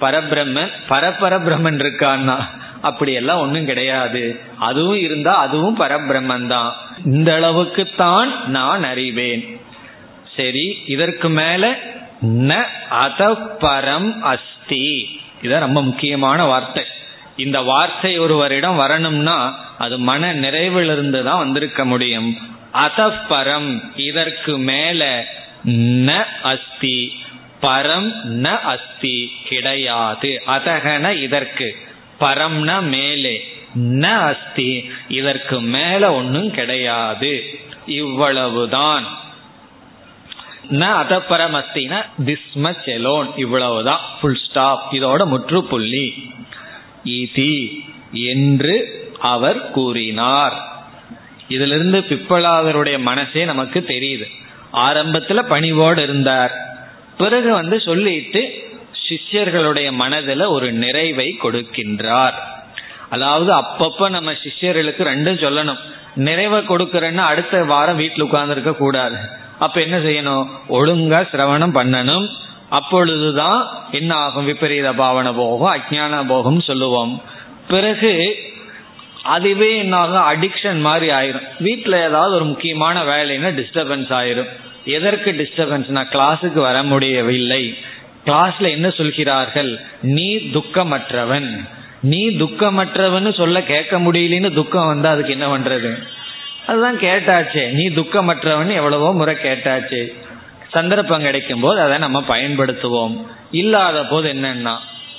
[0.01, 2.43] பரபிரம்மன் பரபரபிரம்மன் இருக்கான்னா
[2.81, 4.39] அப்படியெல்லாம் ஒன்றும் கிடையாது.
[4.57, 6.73] அதுவும் இருந்தா அதுவும் பரபிரம்மன் தான்
[7.05, 9.59] இந்த அளவுக்கு தான் நான் அறிவேன்.
[10.35, 11.77] சரி இதற்கு மேல
[12.21, 15.09] ந அத பரம் அஸ்தி.
[15.41, 16.83] இதான் ரொம்ப முக்கியமான வார்த்தை.
[17.35, 22.37] இந்த வார்த்தை ஒருவரிடம் வரணும்னா அது மன நிறைவிலிருந்து தான் வந்திருக்க முடியும்.
[22.71, 25.25] அத பரம் இதற்கு மேல
[26.07, 27.13] ந அஸ்தி.
[27.61, 30.41] பரம் ந அஸ்தி கிடையாது.
[30.47, 31.75] அதகன இதற்கு.
[32.19, 33.47] பரம்னா மேலே.
[33.79, 34.89] ந அஸ்தி.
[35.07, 37.59] இதற்கு மேல ஒன்றும் கிடையாது.
[37.85, 39.05] இவ்வளவுதான்.
[40.71, 43.29] ந அதப்பரம் அஸ்தினா திஸ்ம செலோன்.
[43.35, 43.99] இவ்வளவுதான்.
[44.21, 46.31] ஃபுல் ஸ்டாப் இதோட முற்றுப்புள்ளி.
[47.05, 47.79] இதி.
[48.11, 50.85] என்று அவர் கூறினார்.
[51.47, 54.25] இதிலிருந்து பிப்பலாதருடைய மனசே நமக்கு தெரியுது.
[54.73, 56.53] ஆரம்பத்துல பணிவோடு இருந்தார்.
[57.17, 58.66] பிறகு வந்து சொல்லிட்டு
[59.09, 62.33] சிஷ்யர்களுடைய மனதில் ஒரு நிறைவை கொடுக்கின்றார்.
[63.09, 65.77] அதாவது அப்பப்ப நம்ம சிஷ்யர்களுக்கு ரெண்டும் சொல்லணும்.
[66.15, 69.17] நிறைவை கொடுக்கறேன்னா அடுத்த வாரம் வீட்டில் உட்கார்ந்துருக்க கூடாது.
[69.59, 70.47] அப்ப என்ன செய்யணும்?
[70.69, 72.27] ஒழுங்கா சிரவணம் பண்ணணும்.
[72.69, 74.45] அப்பொழுதுதான் என்ன ஆகும்?
[74.45, 77.21] விபரீத பாவனை போகும் அஜான போகும் சொல்லுவோம்.
[77.67, 78.37] பிறகு
[79.23, 80.41] அதுவே என்ன ஆகும்?
[80.41, 81.47] அடிக்ஷன் மாதிரி ஆயிரும்.
[81.59, 84.49] வீட்டில் ஏதாவது ஒரு முக்கியமான வேலைன்னா டிஸ்டர்பன்ஸ் ஆயிரும்.
[84.85, 87.77] எதற்கு டிஸ்டர்பன்ஸ்னா கிளாஸுக்கு வர முடியவில்லை.
[88.25, 89.79] கிளாஸ்ல என்ன சொல்கிறார்கள்?
[90.01, 91.67] நீ துக்கமற்றவன்.
[92.01, 96.03] நீ துக்கமற்றவன் சொல்ல கேட்க முடியலன்னு துக்கம் வந்தா அதுக்கு என்ன பண்றது?
[96.67, 97.69] அதுதான் கேட்டாச்சே.
[97.69, 100.13] நீ துக்கமற்றவன் எவ்வளவோ முறை கேட்டாச்சு.
[100.71, 103.25] சந்தர்ப்பம் கிடைக்கும் போது அதை நம்ம பயன்படுத்துவோம்.
[103.51, 104.75] இல்லாத போது என்னன்னா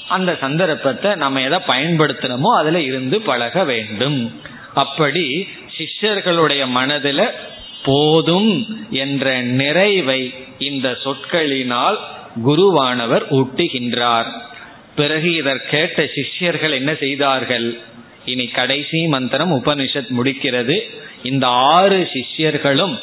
[0.09, 4.41] அந்த சந்தர்ப்பத்தை நம்ம எதை பயன்படுத்தணுமோ அதுல இருந்து பழக வேண்டும்.
[4.75, 7.31] அப்படி சிஷ்யர்களுடைய மனதில்
[7.83, 11.99] போதும் என்ற நிறைவை இந்த சொற்களினால்
[12.47, 14.33] குருவானவர் ஊட்டுகின்றார்.
[14.97, 17.79] பிறகு இதற் கேட்ட சிஷ்யர்கள் என்ன செய்தார்கள்?
[18.25, 20.81] இனி கடைசி மந்திரம் உபனிஷத் முடிக்கிறது.
[21.23, 22.99] இந்த ஆறு சிஷ்யர்களும்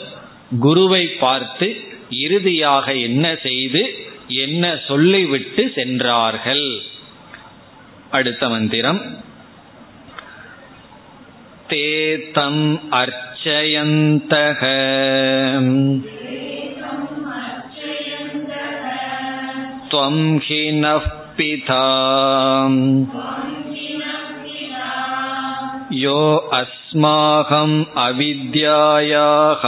[0.60, 3.96] குருவை பார்த்து இறுதியாக என்ன செய்து
[4.28, 6.82] என்ன சொல்லிவிட்டு சென்றார்கள்.
[8.12, 9.24] அடுத்த மந்திரம்.
[11.68, 14.62] தேதம் அர்ச்சயந்தக.
[19.95, 21.07] त्वं हि नः
[21.39, 21.85] पिता
[25.93, 26.21] यो
[26.61, 29.65] अस्माकम् अविद्यायाः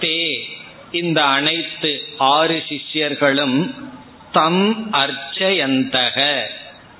[0.00, 0.42] தே
[0.90, 3.74] இந்த அனைத்து ஆறு சிஷ்யர்களும்
[4.32, 6.40] தம் அர்ச்சயந்தக.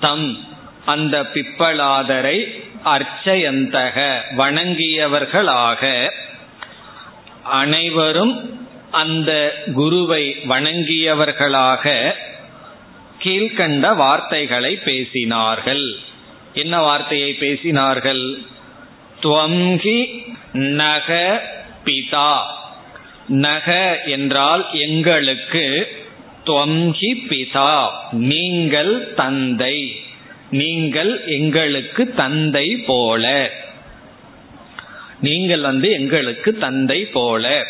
[0.00, 0.38] தம்
[0.86, 4.18] அந்த பிப்பலாதரை அர்ச்சயந்தக.
[4.36, 6.10] வணங்கியவர்களாக
[7.42, 12.12] அனைவரும் அந்த குருவை வணங்கியவர்களாக
[13.24, 15.94] கீழ்கண்ட வார்த்தைகளை பேசினார்கள்.
[16.54, 18.46] என்ன வார்த்தையை பேசினார்கள்?
[19.20, 21.42] துவங்கி நக
[21.84, 22.38] பிதா.
[23.28, 25.88] நக என்றால் எங்களுக்கு
[26.44, 27.88] துவங்கி பிதா.
[28.12, 30.00] நீங்கள் தந்தை.
[30.50, 33.50] நீங்கள் எங்களுக்கு தந்தை போல.
[35.20, 37.66] நீங்கள் வந்து எங்களுக்கு தந்தை போல.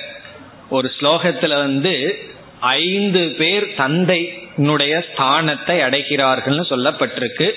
[0.70, 2.18] ஒரு ஸ்லோகத்துல வந்து
[2.60, 7.52] ஐந்து பேர் தந்தையினுடைய ஸ்தானத்தை அடைகிறார்கள்னு சொல்லப்பட்டிருக்கு.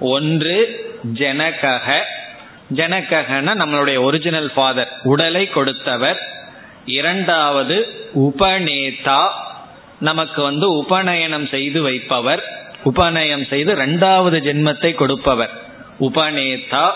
[0.00, 0.84] ஒன்று
[1.14, 1.98] ஜனகக.
[2.74, 6.18] ஜனககன நம்மளுடைய ஒரிஜினல் ஃபாதர் உடலை கொடுத்தவர்.
[6.86, 9.28] இரண்டாவது உபநேதா.
[10.00, 12.70] நமக்கு வந்து உபநயனம் செய்து வைப்பவர்.
[12.84, 15.50] உபநயம் செய்து இரண்டாவது ஜென்மத்தை கொடுப்பவர்.
[16.00, 16.90] உபநேதா.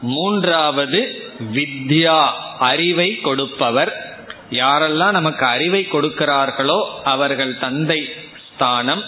[0.00, 4.05] மூன்றாவது வித்யா அறிவை கொடுப்பவர்.
[4.50, 8.08] யாரெல்லாம் நமக்கு அறிவை கொடுக்கிறார்களோ அவர்கள் தந்தை
[8.46, 9.04] ஸ்தானம்.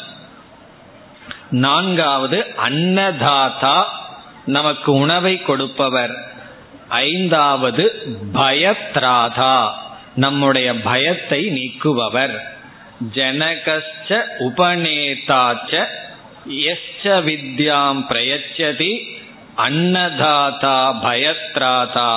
[1.51, 3.85] நான்காவது அன்னதாதா
[4.45, 6.15] நமக்கு உணவை கொடுப்பவர்.
[6.89, 7.85] ஐந்தாவது
[8.35, 9.69] பயத்ராதா
[10.15, 12.39] நம்முடைய பயத்தை நீக்குபவர்.
[13.15, 15.87] ஜனகச்ச உபநேதாச்ச
[16.47, 18.93] எஸ்ச வித்யாம் பிரயச்சதி
[19.57, 22.13] அன்னதாதா பயத்ராதா.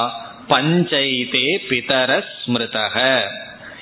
[0.52, 2.98] பஞ்சைதே பிதர ஸ்மிருதக.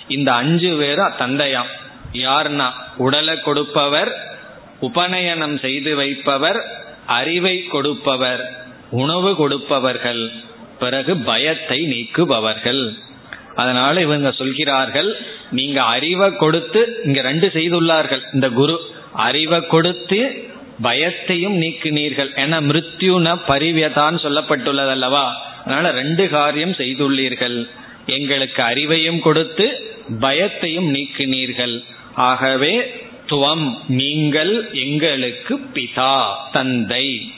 [0.07, 1.72] இந்த அஞ்சு பேரும் தந்தையாம்
[2.13, 2.67] யார்னா?
[2.97, 4.11] உடலை கொடுப்பவர்
[4.80, 6.59] உபநயனம் செய்து வைப்பவர்
[7.05, 8.43] அறிவை கொடுப்பவர்
[8.89, 10.24] உணவு கொடுப்பவர்கள்
[10.80, 12.84] பிறகு பயத்தை நீக்குபவர்கள்.
[13.55, 15.09] அதனால இவங்க சொல்கிறார்கள்
[15.51, 18.24] நீங்க அறிவை கொடுத்து இங்க ரெண்டு செய்துள்ளார்கள்.
[18.34, 18.76] இந்த குரு
[19.13, 20.20] அறிவை கொடுத்து
[20.84, 22.36] பயத்தையும் நீக்கினீர்கள்.
[22.36, 27.69] என மிருத்யுன பரிவியதான் சொல்லப்பட்டுள்ளது அல்லவா அதனால ரெண்டு காரியம் செய்துள்ளீர்கள்.
[28.05, 31.84] எங்களுக்கு அறிவையும் கொடுத்து பயத்தையும் நீக்கினீர்கள்.
[32.13, 37.32] ஆகவே துவம் நீங்கள் எங்களுக்கு பிதா தந்தை.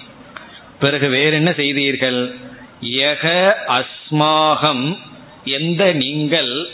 [0.80, 2.36] பிறகு வேற என்ன செய்தீர்கள்?
[2.82, 4.98] யக அஸ்மாகம்
[5.44, 6.68] எந்த நீங்கள்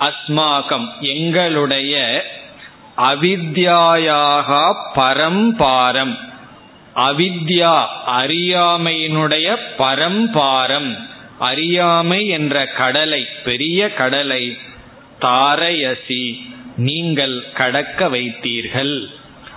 [0.00, 2.24] அஸ்மாகம் எங்களுடைய
[3.08, 6.18] அவித்யாயாக பரம்பாரம்.
[6.96, 7.86] அவித்யா
[8.20, 11.08] அறியாமையினுடைய பரம்பாரம்.
[11.38, 14.56] அறியாமை என்ற கடலை பெரிய கடலை
[15.20, 16.24] தாரயசி
[16.76, 19.04] நீங்கள் கடக்க வைத்தீர்கள்.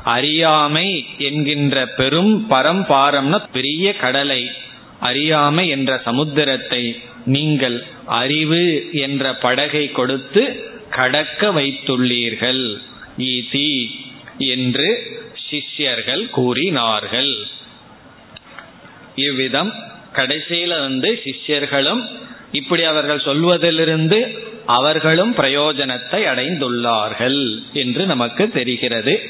[0.03, 4.51] அறியாமை என்கின்ற பெரும் பரம்பாரம்னா பெரிய கடலை
[4.99, 6.83] அறியாமை என்ற சமுத்திரத்தை
[7.25, 10.43] நீங்கள் அறிவு என்ற படகை கொடுத்து
[10.89, 12.77] கடக்க வைத்துள்ளீர்கள்.
[13.17, 13.89] ஈதி
[14.37, 14.87] என்று
[15.49, 17.37] சிஷ்யர்கள் கூறினார்கள்.
[19.15, 19.73] இவ்விதம்
[20.13, 22.09] கடைசியில வந்து சிஷ்யர்களும்
[22.51, 29.29] இப்படி அவர்கள் சொல்வதிலிருந்து அவர்களும் பிரயோஜனத்தை அடைந்துள்ளார்கள் என்று நமக்கு தெரிகிறது.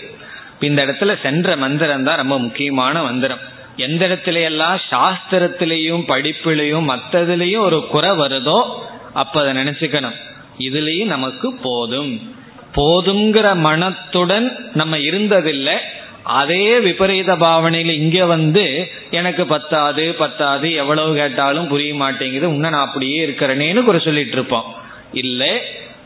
[0.59, 3.39] இந்த இடத்துல சென்ற மந்திரம் தான் ரொம்ப முக்கியமான மந்திரம்.
[3.77, 8.73] எந்த இடத்துல எல்லாம் சாஸ்திரத்திலையும் படிப்பிலையும் மற்றதுலேயும் ஒரு குறை வருதோ
[9.13, 10.15] அப்ப அதை நினைச்சுக்கணும்.
[10.59, 12.41] இதுலயும் நமக்கு போதும்.
[12.76, 15.78] போதுங்கிற மனத்துடன் நம்ம இருந்ததில்லை
[16.24, 23.28] அதே விபரீத பாவனையில் இங்க வந்து எனக்கு பத்தாது பத்தாது எவ்வளவு கேட்டாலும் புரிய மாட்டேங்குது உன்ன நான் அப்படியே
[23.28, 24.67] இருக்கிறேனேன்னு குறை சொல்லிட்டு இருப்போம்.
[25.13, 25.53] இல்லை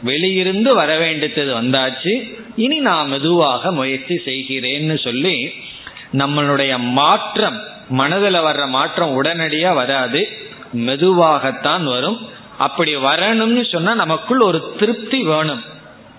[0.06, 2.14] வெளியிருந்து வர வேண்டியது வந்தாச்சு
[2.56, 5.54] இனி நான் மெதுவாக முயற்சி செய்கிறேன்னு சொல்லி
[6.14, 7.58] நம்மளுடைய மாற்றம்
[7.90, 10.22] மனதில் வர்ற மாற்றம் உடனடியா வராது
[10.74, 12.20] மெதுவாகத்தான் வரும்.
[12.58, 15.64] அப்படி வரணும்னு சொன்னா நமக்குள் ஒரு திருப்தி வேணும்.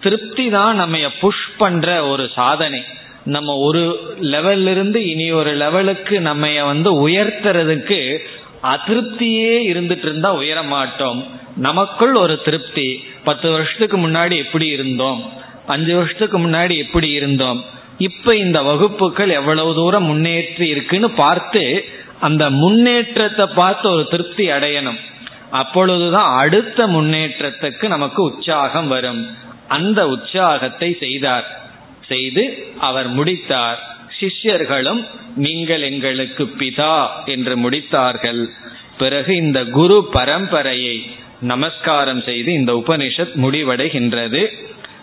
[0.00, 2.84] திருப்தி தான் நம்ம புஷ் பண்ற ஒரு சாதனை.
[3.24, 3.82] நம்ம ஒரு
[4.22, 8.18] லெவல்ல இருந்து இனி ஒரு லெவலுக்கு நம்ம வந்து உயர்த்துறதுக்கு
[8.62, 11.26] அதிருப்தியே இருந்துட்டு இருந்தா உயர மாட்டோம்.
[11.56, 13.04] நமக்குள் ஒரு திருப்தி.
[13.24, 15.32] பத்து வருஷத்துக்கு முன்னாடி எப்படி இருந்தோம்?
[15.66, 17.64] அஞ்சு வருஷத்துக்கு முன்னாடி எப்படி இருந்தோம்?
[17.98, 21.84] இப்ப இந்த வகுப்புகள் எவ்வளவு தூரம் முன்னேற்றி இருக்குன்னு பார்த்து
[22.20, 24.98] அந்த முன்னேற்றத்தை பார்த்து ஒரு திருப்தி அடையணும்.
[25.50, 29.46] அப்பொழுதுதான் அடுத்த முன்னேற்றத்துக்கு நமக்கு உற்சாகம் வரும்.
[29.68, 31.60] அந்த உற்சாகத்தை செய்தார்.
[32.08, 33.96] செய்து அவர் முடித்தார்.
[34.20, 35.06] சிஷ்யர்களும்
[35.36, 38.46] நீங்கள் எங்களுக்கு பிதா என்று முடித்தார்கள்.
[38.98, 41.10] பிறகு இந்த குரு பரம்பரையை
[41.40, 44.52] நமஸ்காரம் செய்து இந்த உபனிஷத் முடிவடைகின்றது.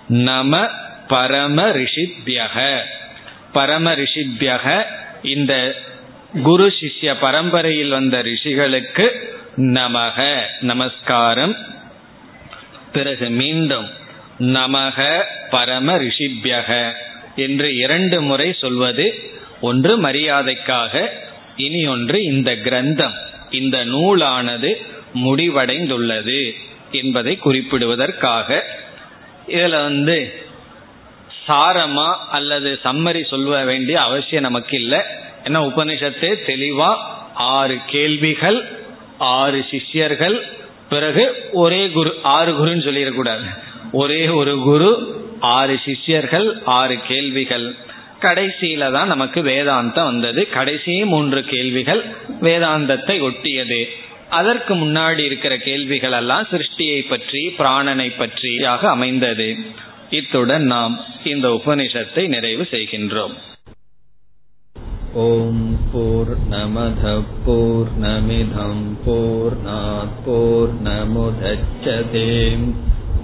[0.07, 0.67] நம
[1.07, 2.79] பரம ரிஷித்யக
[3.51, 4.83] பரம ரிஷித்யக
[5.23, 5.75] இந்த
[6.43, 9.09] குரு சிஷ்ய பரம்பரையில் வந்த ரிஷிகளுக்கு
[9.57, 10.41] நமக.
[10.61, 11.55] நமஸ்காரம்.
[12.91, 14.03] பிறகு மீண்டும்
[14.39, 16.93] நமக பரம ரிஷிபியக
[17.35, 19.29] என்று இரண்டு முறை சொல்வது
[19.61, 21.09] ஒன்று மரியாதைக்காக
[21.55, 23.13] இனி ஒன்று இந்த கிரந்தம்
[23.49, 24.81] இந்த நூலானது
[25.13, 26.55] முடிவடைந்துள்ளது
[26.91, 28.61] என்பதை குறிப்பிடுவதற்காக.
[29.47, 30.33] இதில் வந்து
[31.47, 34.99] சாரமா அல்லது சம்மரி சொல்ல வேண்டிய அவசியம் நமக்கு இல்லை
[35.43, 36.95] ஏன்னா உபனிஷத்து தெளிவா
[37.33, 38.67] ஆறு கேள்விகள்
[39.17, 40.37] ஆறு சிஷ்யர்கள்
[40.89, 43.73] பிறகு ஒரே குரு ஆறு குருன்னு சொல்லிடக்கூடாது.
[43.91, 47.75] ஒரே ஒரு குரு ஆறு சிஷ்யர்கள் ஆறு கேள்விகள்.
[48.19, 50.49] கடைசியில தான் நமக்கு வேதாந்தம் வந்தது.
[50.49, 52.05] கடைசி மூன்று கேள்விகள்
[52.41, 53.85] வேதாந்தத்தை ஒட்டியது.
[54.29, 59.55] அதற்கு முன்னாடி இருக்கிற கேள்விகள் எல்லாம் சிருஷ்டியை பற்றி பிராணனை பற்றியாக அமைந்தது.
[60.09, 63.33] இத்துடன் நாம் இந்த உபனிஷத்தை நிறைவு செய்கின்றோம்.
[65.13, 67.87] ஓம் போர் நமத போர்